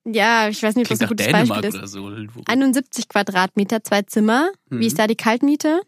[0.06, 1.90] Ja, ich weiß nicht, Klingt ein nach gutes Dänemark Beispiel ist.
[1.92, 2.08] so.
[2.08, 2.46] Lurup.
[2.48, 4.50] 71 Quadratmeter, zwei Zimmer.
[4.68, 4.82] Wie Mhm.
[4.82, 5.80] ist da die Kaltmiete?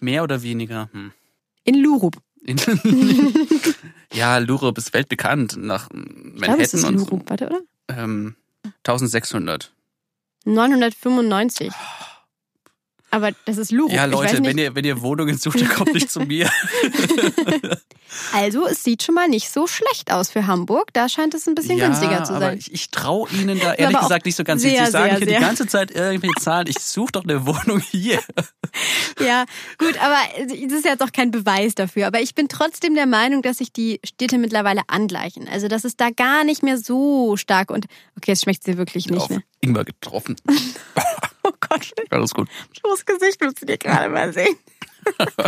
[0.00, 0.88] Mehr oder weniger?
[0.92, 1.12] Hm.
[1.64, 2.16] In Lurup.
[4.12, 7.60] Ja, Lurup ist weltbekannt nach Ich glaube, Manhattan und Lurup, warte, oder?
[7.90, 7.94] so.
[7.96, 8.36] Ähm,
[8.86, 9.72] 1600.
[10.44, 11.72] 995.
[13.10, 13.92] Aber das ist Luro.
[13.92, 16.50] Ja, Leute, wenn ihr, wenn ihr Wohnungen sucht, dann kommt nicht zu mir.
[18.32, 20.92] Also, es sieht schon mal nicht so schlecht aus für Hamburg.
[20.92, 22.58] Da scheint es ein bisschen ja, günstiger zu aber sein.
[22.58, 24.62] ich, ich traue Ihnen da ehrlich aber gesagt nicht so ganz.
[24.62, 25.38] sehr, Sie sagen sehr, hier sehr.
[25.38, 26.66] die ganze Zeit irgendwelche Zahlen.
[26.68, 28.20] Ich suche doch eine Wohnung hier.
[29.20, 29.46] Ja,
[29.78, 32.06] gut, aber das ist jetzt auch kein Beweis dafür.
[32.06, 35.48] Aber ich bin trotzdem der Meinung, dass sich die Städte mittlerweile angleichen.
[35.48, 37.86] Also, dass es da gar nicht mehr so stark und
[38.16, 39.42] okay, jetzt schmeckt sie wirklich nicht, Auf ne?
[39.60, 40.36] Ingwer getroffen.
[41.48, 42.48] Oh Gott, Alles gut.
[42.82, 44.56] das Gesicht musst du dir gerade mal sehen.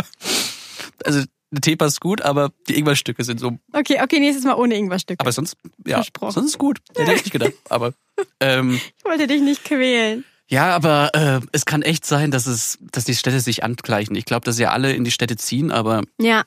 [1.05, 3.57] Also der Tee passt gut, aber die Ingwerstücke sind so.
[3.73, 5.19] Okay, okay, nächstes Mal ohne Ingwerstück.
[5.19, 6.31] Aber sonst, ja, Versprochen.
[6.33, 6.79] sonst ist gut.
[6.95, 7.53] Hätte ich nicht gedacht.
[7.69, 7.93] Aber
[8.39, 10.23] ähm, Ich wollte dich nicht quälen.
[10.47, 14.15] ja, aber äh, es kann echt sein, dass es, dass die Städte sich angleichen.
[14.15, 16.43] Ich glaube, dass ja alle in die Städte ziehen, aber Ja,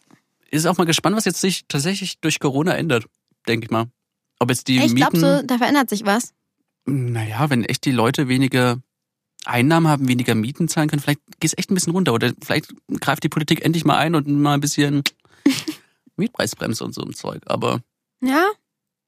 [0.50, 3.04] ist auch mal gespannt, was jetzt sich tatsächlich durch Corona ändert,
[3.46, 3.86] denke ich mal.
[4.38, 4.96] Ob jetzt die ich Mieten.
[4.96, 6.32] glaube so, da verändert sich was.
[6.86, 8.78] Naja, wenn echt die Leute weniger
[9.44, 12.12] Einnahmen haben, weniger Mieten zahlen können, vielleicht geht es echt ein bisschen runter.
[12.14, 15.02] Oder vielleicht greift die Politik endlich mal ein und mal ein bisschen
[16.16, 17.42] Mietpreisbremse und so ein Zeug.
[17.46, 17.80] Aber
[18.22, 18.46] Ja,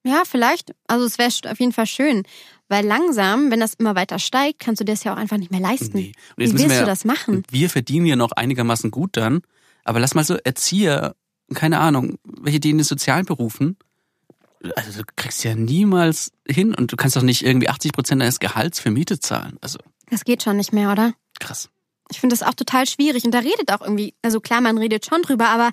[0.05, 0.73] ja, vielleicht.
[0.87, 2.23] Also es wäre auf jeden Fall schön.
[2.69, 5.51] Weil langsam, wenn das immer weiter steigt, kannst du dir das ja auch einfach nicht
[5.51, 5.97] mehr leisten.
[5.97, 6.07] nee.
[6.31, 7.43] Und Wie jetzt müssen willst wir, du das machen?
[7.49, 9.41] wir verdienen ja noch einigermaßen gut dann.
[9.85, 11.15] Aber lass mal so Erzieher,
[11.53, 13.77] keine Ahnung, welche die in den sozialen Berufen,
[14.75, 18.39] also du kriegst ja niemals hin und du kannst doch nicht irgendwie 80 Prozent deines
[18.39, 19.57] Gehalts für Miete zahlen.
[19.61, 19.79] Also
[20.09, 21.13] Das geht schon nicht mehr, oder?
[21.39, 21.69] krass.
[22.09, 23.25] Ich finde das auch total schwierig.
[23.25, 25.71] Und da redet auch irgendwie, also klar, man redet schon drüber, aber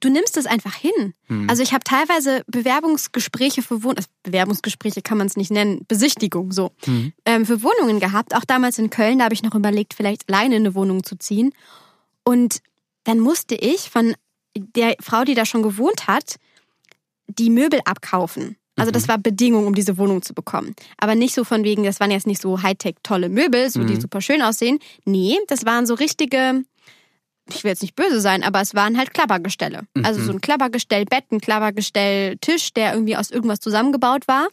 [0.00, 1.14] du nimmst es einfach hin.
[1.28, 1.48] Hm.
[1.48, 6.50] Also ich habe teilweise Bewerbungsgespräche für Wohnungen, also Bewerbungsgespräche kann man es nicht nennen, Besichtigung
[6.52, 7.12] so, Hm.
[7.24, 8.34] ähm, für Wohnungen gehabt.
[8.34, 11.52] Auch damals in Köln, da habe ich noch überlegt, vielleicht alleine eine Wohnung zu ziehen.
[12.24, 12.60] Und
[13.04, 14.14] dann musste ich von
[14.56, 16.36] der Frau, die da schon gewohnt hat,
[17.28, 18.56] die Möbel abkaufen.
[18.76, 20.74] Also das war Bedingung, um diese Wohnung zu bekommen.
[20.98, 23.94] Aber nicht so von wegen, das waren jetzt nicht so Hightech tolle Möbel, so die
[23.94, 24.00] Mhm.
[24.02, 24.78] super schön aussehen.
[25.04, 26.62] Nee, das waren so richtige,
[27.48, 29.82] ich will jetzt nicht böse sein, aber es waren halt Klappergestelle.
[30.02, 34.48] Also so ein Klappergestell Bett, ein Klappergestell Tisch, der irgendwie aus irgendwas zusammengebaut war.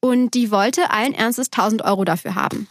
[0.00, 2.68] Und die wollte allen Ernstes 1000 Euro dafür haben.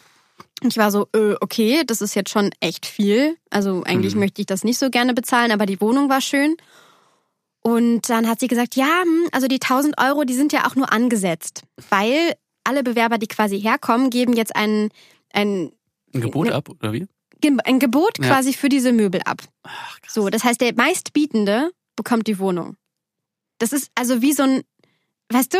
[0.61, 3.37] Und ich war so, äh, okay, das ist jetzt schon echt viel.
[3.49, 4.21] Also eigentlich Mhm.
[4.21, 6.55] möchte ich das nicht so gerne bezahlen, aber die Wohnung war schön.
[7.65, 10.75] Und dann hat sie gesagt, ja, hm, also die 1000 Euro, die sind ja auch
[10.75, 14.89] nur angesetzt, weil alle Bewerber, die quasi herkommen, geben jetzt ein,
[15.33, 15.71] ein,
[16.13, 17.07] Ein Gebot Ne- ab, oder wie?
[17.63, 18.27] Ein Gebot Ja.
[18.27, 19.41] quasi für diese Möbel ab.
[19.63, 20.13] Ach, krass.
[20.13, 22.75] So, das heißt, der meistbietende bekommt die Wohnung.
[23.57, 24.61] Das ist also wie so ein,
[25.29, 25.57] weißt du,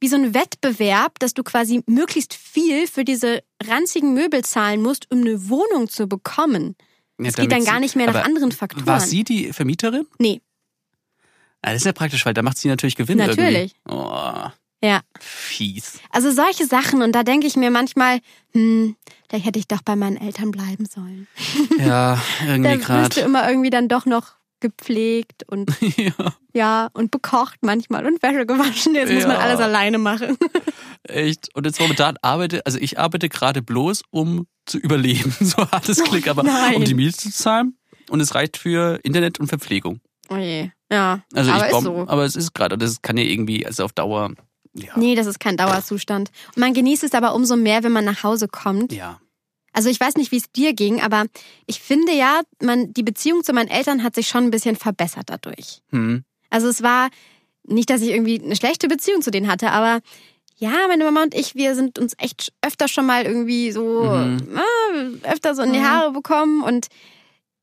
[0.00, 5.10] wie so ein Wettbewerb, dass du quasi möglichst viel für diese ranzigen Möbel zahlen musst,
[5.10, 6.76] um eine Wohnung zu bekommen.
[7.20, 8.86] Ja, Es geht dann gar nicht mehr nach anderen Faktoren.
[8.86, 10.06] War sie die Vermieterin?
[10.18, 10.40] Nee,
[11.62, 13.74] das ist ja praktisch, weil da macht sie natürlich Gewinn Natürlich.
[13.86, 14.02] irgendwie.
[14.02, 14.48] Oh,
[14.82, 15.00] ja.
[15.18, 15.98] fies.
[16.10, 18.20] Also solche Sachen und da denke ich mir manchmal,
[18.52, 18.96] hm,
[19.28, 21.26] vielleicht hätte ich doch bei meinen Eltern bleiben sollen.
[21.78, 23.20] Ja, Da irgendwie wirst du gerade.
[23.20, 26.12] immer irgendwie dann doch noch gepflegt und ja,
[26.54, 28.94] ja und bekocht manchmal und Wäsche gewaschen.
[28.94, 29.38] Jetzt muss man Ja.
[29.38, 30.36] alles alleine machen.
[31.04, 31.48] echt.
[31.54, 35.34] Und jetzt momentan arbeite, also ich arbeite gerade bloß, um zu überleben.
[35.40, 36.76] So hart es klingt, aber nein.
[36.76, 37.76] um die Miete zu zahlen.
[38.10, 40.00] Und es reicht für Internet und Verpflegung.
[40.28, 40.70] Oh je.
[40.90, 42.04] Ja, Also aber ich ist komm, so.
[42.08, 44.32] aber es ist gerade, das kann ja irgendwie, also auf Dauer,
[44.74, 44.92] ja.
[44.96, 46.30] Nee, das ist kein Dauerzustand.
[46.48, 48.92] Und man genießt es aber umso mehr, wenn man nach Hause kommt.
[48.92, 49.20] Ja.
[49.72, 51.26] Also ich weiß nicht, wie es dir ging, aber
[51.66, 55.24] ich finde ja, man, die Beziehung zu meinen Eltern hat sich schon ein bisschen verbessert
[55.26, 55.80] dadurch.
[55.90, 56.24] Hm.
[56.50, 57.08] Also es war
[57.64, 60.00] nicht, dass ich irgendwie eine schlechte Beziehung zu denen hatte, aber
[60.56, 64.56] ja, meine Mama und ich, wir sind uns echt öfter schon mal irgendwie so, Mhm.
[64.56, 65.84] ah, öfter so in die Mhm.
[65.84, 66.88] Haare bekommen und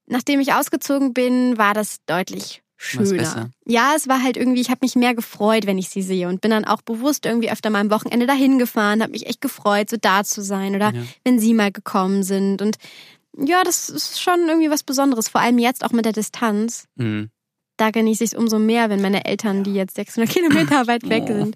[0.08, 3.50] nachdem ich ausgezogen bin, war das deutlich schöner.
[3.66, 6.42] Ja, es war halt irgendwie, ich habe mich mehr gefreut, wenn ich sie sehe und
[6.42, 9.90] bin dann auch bewusst irgendwie öfter mal am Wochenende dahin gefahren, habe mich echt gefreut,
[9.90, 11.04] so da zu sein oder Ja.
[11.24, 12.78] wenn sie mal gekommen sind und
[13.40, 16.86] ja, das ist schon irgendwie was Besonderes, vor allem jetzt auch mit der Distanz.
[16.98, 17.30] Hm.
[17.78, 21.24] Da genieße ich es umso mehr, wenn meine Eltern, die jetzt 600 Kilometer weit weg
[21.30, 21.34] Oh.
[21.34, 21.56] sind,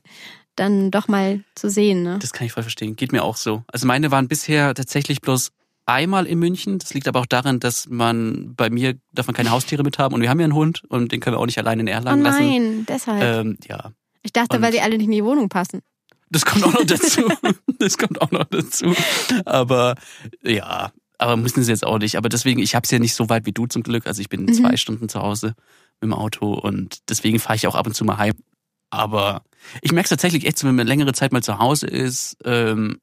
[0.56, 2.04] dann doch mal zu sehen.
[2.04, 2.20] Ne?
[2.22, 2.96] Das kann ich voll verstehen.
[2.96, 3.64] Geht mir auch so.
[3.72, 5.50] Also meine waren bisher tatsächlich bloß
[5.86, 6.80] einmal in München.
[6.80, 10.14] Das liegt aber auch daran, dass man bei mir darf man keine Haustiere mit haben
[10.16, 11.92] und wir haben ja einen Hund und den können wir auch nicht alleine in Oh
[11.92, 12.48] Erlangen lassen.
[12.48, 13.22] nein, deshalb.
[13.24, 13.92] Ähm, ja,
[14.24, 15.82] ich dachte, und- weil sie alle nicht in die Wohnung passen.
[16.30, 17.28] das kommt auch noch dazu.
[17.80, 18.94] das kommt auch noch dazu.
[19.46, 19.96] Aber
[20.44, 22.16] ja, aber müssen sie jetzt auch nicht.
[22.16, 24.08] Aber deswegen, ich habe es ja nicht so weit wie du zum Glück.
[24.08, 24.54] Also ich bin Mhm.
[24.54, 25.56] zwei Stunden zu Hause
[26.00, 28.34] mit dem Auto und deswegen fahre ich auch ab und zu mal heim.
[28.90, 29.44] Aber
[29.82, 32.98] ich merke es tatsächlich echt, wenn man längere Zeit mal zu Hause ist, ähm,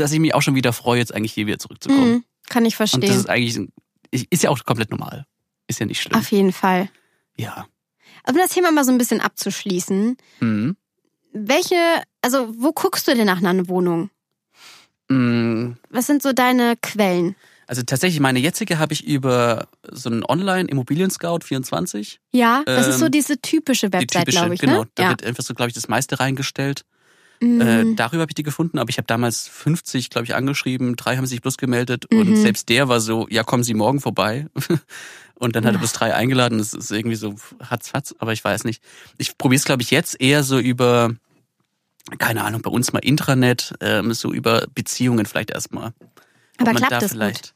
[0.00, 2.10] dass ich mich auch schon wieder freue, jetzt eigentlich hier wieder zurückzukommen.
[2.12, 3.14] Mhm, kann ich Und das verstehen.
[3.20, 5.26] ist eigentlich, ist ja auch komplett normal.
[5.68, 6.18] Ist ja nicht schlimm.
[6.18, 6.88] Auf jeden Fall.
[7.36, 7.66] Ja.
[8.28, 10.76] Um das Thema mal so ein bisschen abzuschließen, Mhm.
[11.32, 11.76] welche,
[12.22, 14.10] also wo guckst du denn nach einer Wohnung?
[15.08, 17.34] Mm, Was sind so deine Quellen?
[17.66, 22.20] Also tatsächlich, meine jetzige habe ich über so einen Online-Immobilien-Scout 24.
[22.32, 24.60] Ja, das ist so Ähm, diese typische Die Website, typische, glaube ich.
[24.60, 24.82] genau.
[24.82, 24.88] Ne?
[24.96, 25.08] Da Ja.
[25.10, 26.84] wird einfach so, glaube ich, das meiste reingestellt.
[27.42, 27.60] Mhm.
[27.60, 31.16] Äh, darüber habe ich die gefunden, aber ich habe damals 50, glaube ich, angeschrieben, drei
[31.16, 32.36] haben sich bloß gemeldet und Mhm.
[32.36, 34.46] selbst der war so, ja, kommen Sie morgen vorbei.
[35.34, 37.34] und dann hat er bloß drei eingeladen, das ist irgendwie so
[37.68, 38.82] hatzfatz, aber ich weiß nicht.
[39.16, 41.14] Ich probiere es, glaube ich, jetzt eher so über,
[42.18, 45.92] keine Ahnung, bei uns mal Intranet, ähm, so über Beziehungen vielleicht erstmal.
[46.58, 47.42] Aber klappt da das vielleicht.
[47.42, 47.54] gut?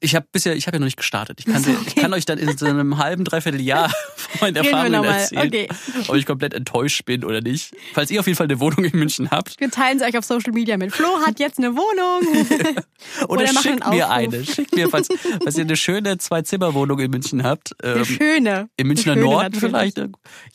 [0.00, 1.40] Ich habe bisher, ich habe ja noch nicht gestartet.
[1.40, 2.00] Ich kann, okay.
[2.00, 5.68] kann euch dann in so einem halben, dreiviertel Jahr von meinen Erfahrungen erzählen, Okay.
[6.08, 7.74] ob ich komplett enttäuscht bin oder nicht.
[7.94, 10.24] Falls ihr auf jeden Fall eine Wohnung in München habt, Wir teilen sie euch auf
[10.24, 10.92] Social Media mit.
[10.92, 12.46] Flo hat jetzt eine Wohnung.
[13.28, 14.44] oder, Oder schickt einen mir eine.
[14.44, 15.08] Schickt mir, falls,
[15.42, 17.72] falls ihr eine schöne Zwei-Zimmer-Wohnung in München habt.
[17.82, 18.68] Eine Ähm, schöne.
[18.76, 19.94] Im Münchner Eine schöne Norden natürlich.
[19.94, 20.10] vielleicht.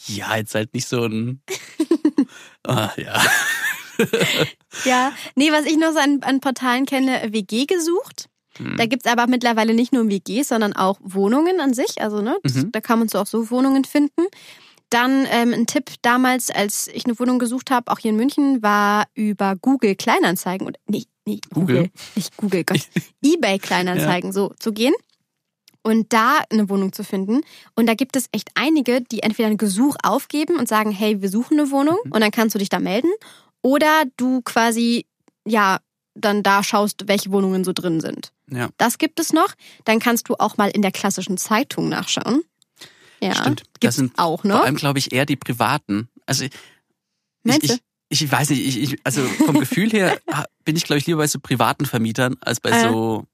[0.08, 1.42] Ja, jetzt halt nicht so ein.
[2.68, 3.22] ah, ja.
[4.86, 8.28] Ja, nee, was ich noch so an, an Portalen kenne, WG gesucht.
[8.58, 8.76] Hm.
[8.78, 12.02] Da gibt's aber mittlerweile nicht nur WGs, sondern auch Wohnungen an sich.
[12.02, 12.72] Also, ne, das, Mhm.
[12.72, 14.24] da kann man so auch so Wohnungen finden.
[14.90, 18.62] Dann ähm, ein Tipp damals, als ich eine Wohnung gesucht habe, auch hier in München,
[18.62, 21.92] war über Google Kleinanzeigen oder nee, nee, Google, Google?
[22.16, 22.82] nicht Google, Gott,
[23.24, 24.94] eBay Kleinanzeigen so zu gehen
[25.84, 27.40] und da eine Wohnung zu finden.
[27.76, 31.30] Und da gibt es echt einige, die entweder ein Gesuch aufgeben und sagen, hey, wir
[31.30, 32.12] suchen eine Wohnung Mhm.
[32.12, 33.10] und dann kannst du dich da melden.
[33.62, 35.06] Oder du quasi,
[35.48, 35.80] ja,
[36.16, 38.34] dann da schaust, welche Wohnungen so drin sind.
[38.52, 39.54] Ja, Das gibt es noch.
[39.86, 42.44] Dann kannst du auch mal in der klassischen Zeitung nachschauen.
[43.22, 43.62] Ja, stimmt.
[43.62, 44.62] Das gibt's sind auch, vor ne?
[44.62, 46.10] allem, glaube ich, eher die privaten.
[46.26, 46.52] Also ich,
[47.44, 47.72] Meinst ich,
[48.10, 50.20] ich, ich weiß nicht, ich, ich, also vom Gefühl her
[50.66, 52.82] bin ich, glaube ich, lieber bei so privaten Vermietern als bei Äh.
[52.90, 53.26] so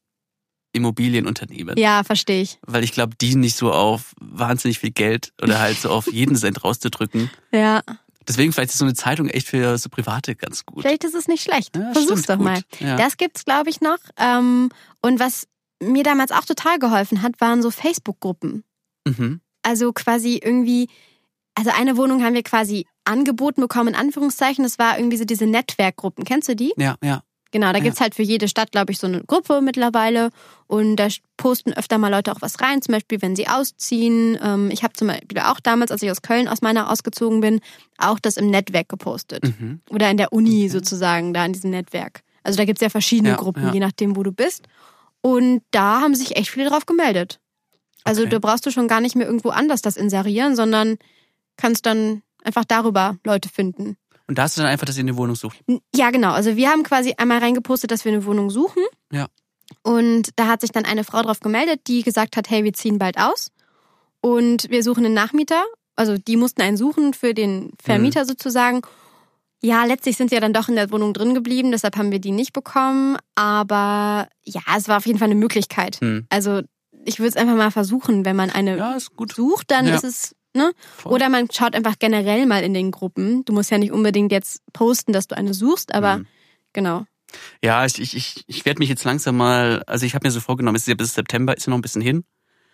[0.74, 1.78] Immobilienunternehmen.
[1.78, 2.59] Ja, verstehe ich.
[2.61, 6.36] Weil ich glaube, die nicht so auf wahnsinnig viel Geld oder halt so auf jeden
[6.36, 7.32] Cent rauszudrücken.
[7.51, 7.82] Ja,
[8.28, 10.82] Deswegen vielleicht ist so eine Zeitung echt für so Private ganz gut.
[10.82, 11.75] vielleicht ist es nicht schlecht.
[11.75, 12.45] Ja, Versuch's stimmt, doch gut.
[12.45, 12.61] mal.
[12.80, 12.97] Ja.
[12.97, 13.99] Das gibt's, glaube ich, noch.
[14.17, 14.69] Ähm,
[15.01, 15.47] und was
[15.82, 18.63] mir damals auch total geholfen hat, waren so Facebook-Gruppen.
[19.07, 19.41] Mhm.
[19.63, 20.89] Also quasi irgendwie,
[21.55, 24.63] also eine Wohnung haben wir quasi angeboten bekommen, in Anführungszeichen.
[24.63, 26.25] Das war irgendwie so diese Netzwerkgruppen.
[26.25, 26.73] Kennst du die?
[26.78, 27.23] Ja, ja.
[27.52, 27.84] Genau, da Ja.
[27.84, 30.30] gibt's halt für jede Stadt, glaube ich, so eine Gruppe mittlerweile.
[30.68, 34.38] Und da posten öfter mal Leute auch was rein, zum Beispiel, wenn sie ausziehen.
[34.41, 37.62] Ähm, Ich habe zum Beispiel auch damals, als ich aus Köln aus meiner ausgezogen bin,
[37.98, 39.43] auch das im Netzwerk gepostet.
[39.60, 39.82] Mhm.
[39.89, 40.70] Oder in der Uni Okay.
[40.70, 42.22] sozusagen, da in diesem Netzwerk.
[42.43, 43.74] Also da gibt's ja verschiedene Ja, Gruppen, ja.
[43.74, 44.68] je nachdem, wo du bist.
[45.22, 47.39] Und da haben sich echt viele drauf gemeldet.
[48.04, 48.30] Also Okay.
[48.32, 50.98] da brauchst du schon gar nicht mehr irgendwo anders das inserieren, sondern
[51.58, 53.98] kannst dann einfach darüber Leute finden.
[54.28, 55.57] Und da hast du dann einfach, dass ihr eine Wohnung sucht.
[55.95, 56.32] Ja, genau.
[56.34, 58.84] Also wir haben quasi einmal reingepostet, dass wir eine Wohnung suchen.
[59.11, 59.28] Ja.
[59.84, 62.99] Und da hat sich dann eine Frau drauf gemeldet, die gesagt hat, hey, wir ziehen
[62.99, 63.51] bald aus.
[64.21, 65.63] Und wir suchen einen Nachmieter.
[65.95, 68.28] Also die mussten einen suchen für den Vermieter Mhm.
[68.28, 68.82] sozusagen.
[69.63, 72.19] Ja, letztlich sind sie ja dann doch in der Wohnung drin geblieben, deshalb haben wir
[72.19, 73.17] die nicht bekommen.
[73.36, 75.97] Aber ja, es war auf jeden Fall eine Möglichkeit.
[76.01, 76.28] Hm.
[76.30, 76.61] Also
[77.05, 79.95] ich würde es einfach mal versuchen, wenn man eine Ja, sucht, dann Ja.
[79.95, 80.72] ist es, ne?
[80.97, 81.14] Voll.
[81.14, 83.45] Oder man schaut einfach generell mal in den Gruppen.
[83.45, 86.28] Du musst ja nicht unbedingt jetzt posten, dass du eine suchst, aber Mhm.
[86.74, 87.05] genau.
[87.64, 90.39] Ja, ich, ich, ich, ich werde mich jetzt langsam mal, also ich habe mir so
[90.39, 92.24] vorgenommen, es ist ja bis September, ist ja noch ein bisschen hin.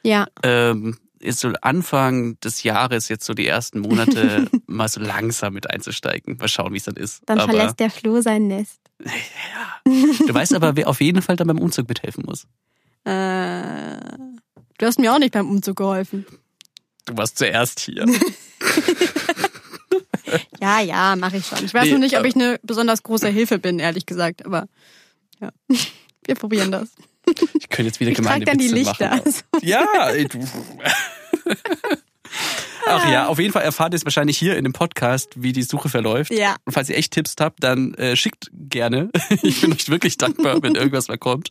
[0.03, 5.53] Ja, Ähm, ist so Anfang des Jahres jetzt so die ersten Monate mal so langsam
[5.53, 6.35] mit einzusteigen.
[6.37, 7.21] Mal schauen, wie es dann ist.
[7.25, 8.79] dann aber, verlässt der Flo sein Nest.
[9.85, 12.45] Du weißt aber, wer auf jeden Fall dann beim Umzug mithelfen muss.
[13.05, 13.97] Äh,
[14.77, 16.25] du hast mir auch nicht beim Umzug geholfen.
[17.05, 18.05] Du warst zuerst hier.
[20.59, 21.63] Ja, ja, mache ich schon.
[21.63, 24.45] Ich weiß Nee, nur nicht, ob äh, ich eine besonders große Hilfe bin, ehrlich gesagt.
[24.45, 24.67] Aber
[25.39, 25.51] ja,
[26.25, 26.89] wir probieren das.
[27.59, 29.09] Ich könnte jetzt wieder Ich trage gemeine dann die Lichter.
[29.17, 29.33] machen.
[29.61, 30.39] Ja, ey, du.
[32.87, 35.63] Ach ja, auf jeden Fall erfahrt ihr es wahrscheinlich hier in dem Podcast, wie die
[35.63, 36.31] Suche verläuft.
[36.33, 36.55] Ja.
[36.65, 39.09] Und falls ihr echt Tipps habt, dann äh, schickt gerne.
[39.41, 41.49] Ich bin euch wirklich dankbar, wenn irgendwas mal kommt.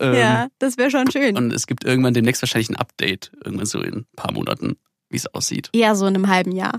[0.00, 1.36] Ähm, Ja, das wäre schon schön.
[1.36, 4.76] Und es gibt irgendwann demnächst wahrscheinlich ein Update, irgendwann so in ein paar Monaten,
[5.10, 5.68] wie es aussieht.
[5.72, 6.78] Eher so in einem halben Jahr.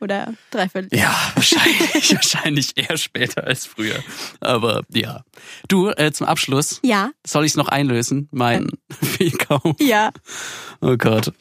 [0.00, 0.96] Oder dreiviertel.
[0.98, 3.96] Ja, wahrscheinlich, wahrscheinlich eher später als früher.
[4.40, 5.22] Aber ja.
[5.68, 8.68] Du, äh, zum Abschluss, Ja, soll ich es noch einlösen, mein
[9.02, 9.76] Fehlkauf?
[9.80, 10.10] ja.
[10.82, 11.32] Oh Gott.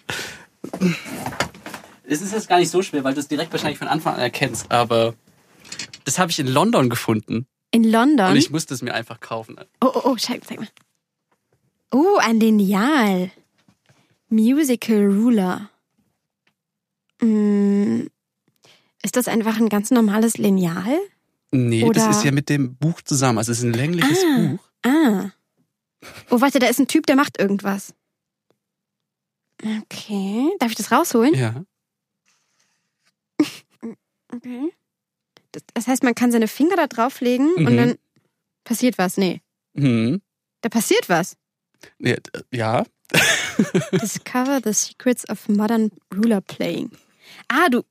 [2.13, 4.19] Es ist jetzt gar nicht so schwer, weil du es direkt wahrscheinlich von Anfang an
[4.21, 5.15] erkennst, aber
[6.05, 8.31] das habe ich in London gefunden In London.
[8.31, 9.55] und ich musste es mir einfach kaufen.
[9.81, 10.69] Oh, oh, oh, zeig, zeig mal.
[11.91, 13.31] Oh, ein Lineal.
[14.29, 15.69] Musical Ruler.
[17.21, 18.07] Mm,
[19.03, 20.97] Ist das einfach ein ganz normales Lineal?
[21.51, 23.37] Nee, Oder- das ist ja mit dem Buch zusammen.
[23.37, 24.37] Also es ist ein längliches Ah.
[24.39, 24.59] Buch.
[24.85, 25.29] Ah.
[26.29, 27.93] Oh, warte, da ist ein Typ, der macht irgendwas.
[29.81, 30.49] Okay.
[30.59, 31.33] Darf ich das rausholen?
[31.35, 31.63] Ja.
[34.35, 34.71] Okay.
[35.51, 37.77] Das, das heißt, man kann seine Finger da drauflegen und Mhm.
[37.77, 37.95] dann
[38.63, 39.17] passiert was.
[39.17, 39.41] Nee.
[39.75, 40.21] Hm.
[40.61, 41.35] Da passiert was.
[41.99, 42.15] Ja.
[42.51, 42.83] ja.
[44.01, 46.91] Discover the secrets of modern ruler playing.
[47.49, 47.83] Ah, du,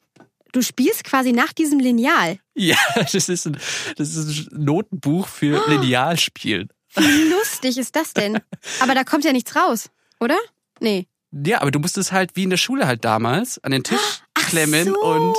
[0.52, 2.38] du spielst quasi nach diesem Lineal.
[2.54, 3.56] Ja, das ist ein,
[3.96, 6.68] das ist ein Notenbuch für Linealspielen.
[6.96, 8.40] Wie lustig ist das denn?
[8.80, 9.90] Aber da kommt ja nichts raus,
[10.20, 10.36] oder?
[10.80, 11.06] Nee.
[11.30, 14.22] Ja, aber du musst es halt wie in der Schule halt damals an den Tisch
[14.34, 15.00] Ach klemmen so.
[15.00, 15.34] und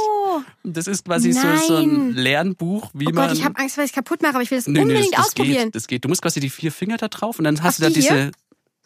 [0.64, 2.12] das ist quasi so, so ein.
[2.14, 3.28] Lernbuch, wie Oh man.
[3.30, 5.06] Gott, ich habe Angst, weil ich es kaputt mache, aber ich will das nö, unbedingt
[5.14, 5.66] das, das ausprobieren.
[5.66, 6.04] Geht, das geht.
[6.06, 8.02] Du musst quasi die vier Finger da drauf und dann hast Auf du da die
[8.02, 8.12] hier?
[8.12, 8.32] diese.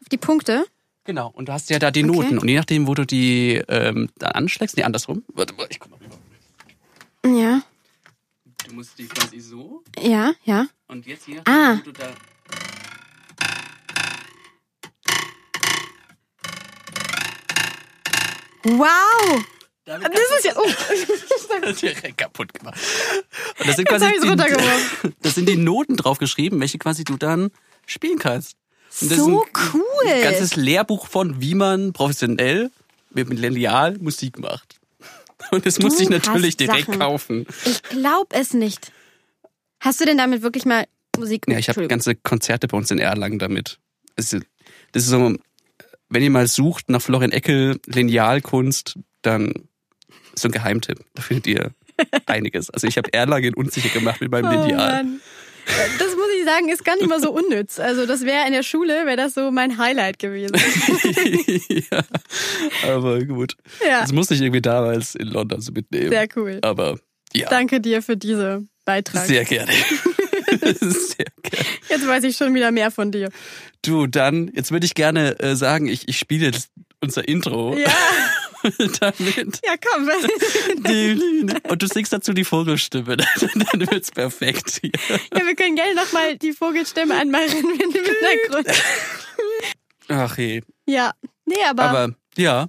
[0.02, 0.66] Auf die Punkte.
[1.06, 2.12] Genau, und du hast ja da die Okay.
[2.16, 2.38] Noten.
[2.40, 5.24] Und je nachdem, wo du die ähm, dann anschlägst, nee, andersrum.
[5.34, 7.40] Warte mal, ich komm mal rüber.
[7.40, 7.62] Ja,
[8.68, 10.68] Du musst die quasi so ja, ja.
[10.90, 11.78] und jetzt hier, Ah.
[11.80, 12.10] wo du da.
[18.66, 19.46] Wow!
[19.88, 20.54] Damit Das ist ja.
[20.56, 21.62] Oh.
[21.62, 22.78] du direkt kaputt gemacht.
[23.60, 27.18] Und das sind Jetzt quasi die, das sind die Noten drauf geschrieben, welche quasi du
[27.18, 27.50] dann
[27.86, 28.58] spielen kannst.
[29.02, 30.22] Und das So ist ein cool.
[30.24, 32.70] ganzes Lehrbuch von, wie man professionell
[33.12, 34.76] mit Lineal Musik macht.
[35.52, 37.00] Und das musste ich Du natürlich direkt Sachen.
[37.00, 37.46] kaufen.
[37.66, 38.92] Ich glaub es nicht.
[39.80, 40.86] Hast du denn damit wirklich mal
[41.18, 41.46] Musik?
[41.48, 43.80] Ja, ich habe ganze Konzerte bei uns in Erlangen damit.
[44.16, 44.44] Das ist,
[44.92, 45.36] das ist so,
[46.10, 49.54] wenn ihr mal sucht nach Florian Eckel Linealkunst, dann
[50.38, 51.00] so ein Geheimtipp.
[51.16, 51.72] Da findet ihr
[52.26, 52.70] einiges.
[52.70, 55.04] Also ich habe Erlangen unsicher gemacht mit meinem Oh, Lineal.
[55.04, 55.20] Mann.
[56.00, 57.78] Das muss ich sagen, ist gar nicht mal so unnütz.
[57.80, 60.56] Also das wäre in der Schule, wäre das so mein Highlight gewesen.
[61.92, 62.04] ja,
[62.90, 63.58] aber gut.
[63.86, 66.10] Ja, Das musste ich irgendwie damals in London so mitnehmen.
[66.10, 66.60] sehr cool.
[66.62, 66.98] Aber
[67.34, 69.26] ja, Danke dir für diese Beitrag.
[69.26, 69.72] sehr gerne.
[70.62, 71.66] sehr gerne.
[71.90, 73.30] Jetzt weiß ich schon wieder mehr von dir.
[73.82, 76.70] Du, dann, jetzt würde ich gerne äh, sagen, ich, ich spiele jetzt
[77.02, 77.92] unser Intro Ja,
[79.00, 79.62] damit.
[79.66, 80.10] ja komm.
[81.70, 83.18] Und du singst dazu die Vogelstimme.
[83.72, 84.80] Dann wird's perfekt.
[84.82, 84.92] hier.
[85.34, 88.68] Ja, wir können gerne nochmal die Vogelstimme anmachen im Hintergrund.
[90.10, 90.62] Ach je.
[90.86, 91.12] Ja,
[91.46, 92.68] nee, aber, Aber ja,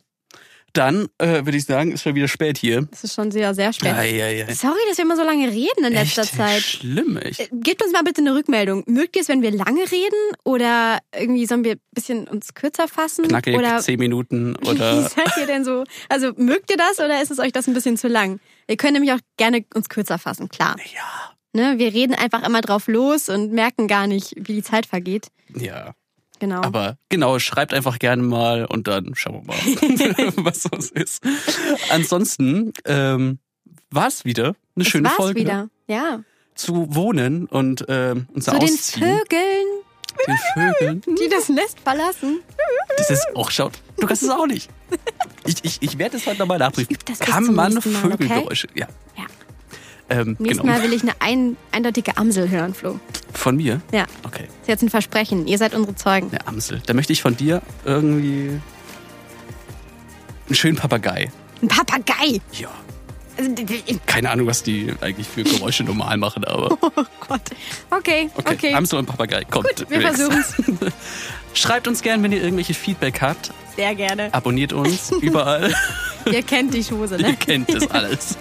[0.72, 2.88] dann äh, würde ich sagen, ist schon wieder spät hier.
[2.92, 3.92] es ist schon sehr, sehr spät.
[3.94, 4.54] Ei, ei, ei.
[4.54, 6.62] Sorry, dass wir immer so lange reden in letzter Echt Zeit.
[6.62, 7.40] Schlimm, echt.
[7.40, 8.84] Äh, Gebt uns mal bitte eine Rückmeldung.
[8.86, 10.36] Mögt ihr es, wenn wir lange reden?
[10.44, 13.26] Oder irgendwie sollen wir ein bisschen uns kürzer fassen?
[13.28, 15.02] Knackig, oder zehn Minuten wie oder.
[15.08, 15.84] seid ihr denn so?
[16.08, 18.40] Also mögt ihr das oder ist es euch das ein bisschen zu lang?
[18.68, 20.76] Ihr könnt nämlich auch gerne uns kürzer fassen, klar.
[20.94, 21.32] Ja.
[21.54, 21.78] Ne?
[21.78, 25.28] Wir reden einfach immer drauf los und merken gar nicht, wie die Zeit vergeht.
[25.56, 25.94] Ja.
[26.39, 26.62] Genau.
[26.62, 31.22] Aber genau, schreibt einfach gerne mal und dann schauen wir mal, was das ist.
[31.91, 33.39] Ansonsten ähm,
[33.91, 35.68] war es wieder eine das schöne war's Folge wieder.
[35.86, 36.20] Ja.
[36.55, 39.18] zu wohnen und ähm, unser Zu den Ausziehen.
[39.18, 39.66] Vögeln,
[40.26, 41.03] den Vögeln.
[41.07, 42.41] die das Nest verlassen.
[42.97, 44.70] Das ist auch, schaut, du kannst es auch nicht.
[45.47, 46.95] Ich, ich, ich werde es heute nochmal nachprüfen.
[47.20, 47.89] Kann man Mal, okay?
[47.91, 48.68] Vögelgeräusche?
[48.74, 48.86] Ja.
[49.16, 49.24] Ja.
[50.11, 50.72] Ähm, Nächstes genau.
[50.72, 52.98] Mal will ich eine ein, eindeutige Amsel hören, Flo.
[53.34, 53.80] Von mir?
[53.92, 54.06] Ja.
[54.24, 54.44] Okay.
[54.44, 55.46] Das ist jetzt ein Versprechen.
[55.46, 56.30] Ihr seid unsere Zeugen.
[56.30, 56.80] Eine Amsel.
[56.86, 58.59] Da möchte ich von dir irgendwie
[60.46, 61.30] einen schönen Papagei.
[61.61, 62.40] Ein Papagei.
[62.52, 62.70] Ja.
[63.39, 63.55] Also,
[64.07, 66.76] Keine Ahnung, was die eigentlich für Geräusche normal machen, aber.
[66.97, 67.41] Oh Gott.
[67.91, 68.74] Okay, Okay, okay.
[68.74, 69.45] Amsel und Papagei.
[69.45, 69.68] Kommt.
[69.76, 70.16] Gut, wir Max.
[70.20, 70.55] versuchen's.
[71.55, 73.51] Schreibt uns gern, wenn ihr irgendwelche Feedback habt.
[73.76, 74.32] Sehr gerne.
[74.34, 75.72] Abonniert uns überall.
[76.30, 77.36] Ihr kennt die Schose, ihr ne?
[77.36, 78.36] kennt das alles.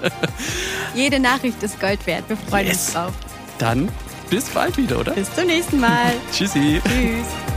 [0.95, 2.23] Jede Nachricht ist Gold wert.
[2.27, 2.85] Wir freuen Yes.
[2.87, 3.13] uns drauf.
[3.59, 3.89] Dann
[4.29, 5.11] bis bald wieder, oder?
[5.13, 6.13] Bis zum nächsten Mal.
[6.33, 6.81] Tschüssi.
[6.83, 7.56] Tschüss.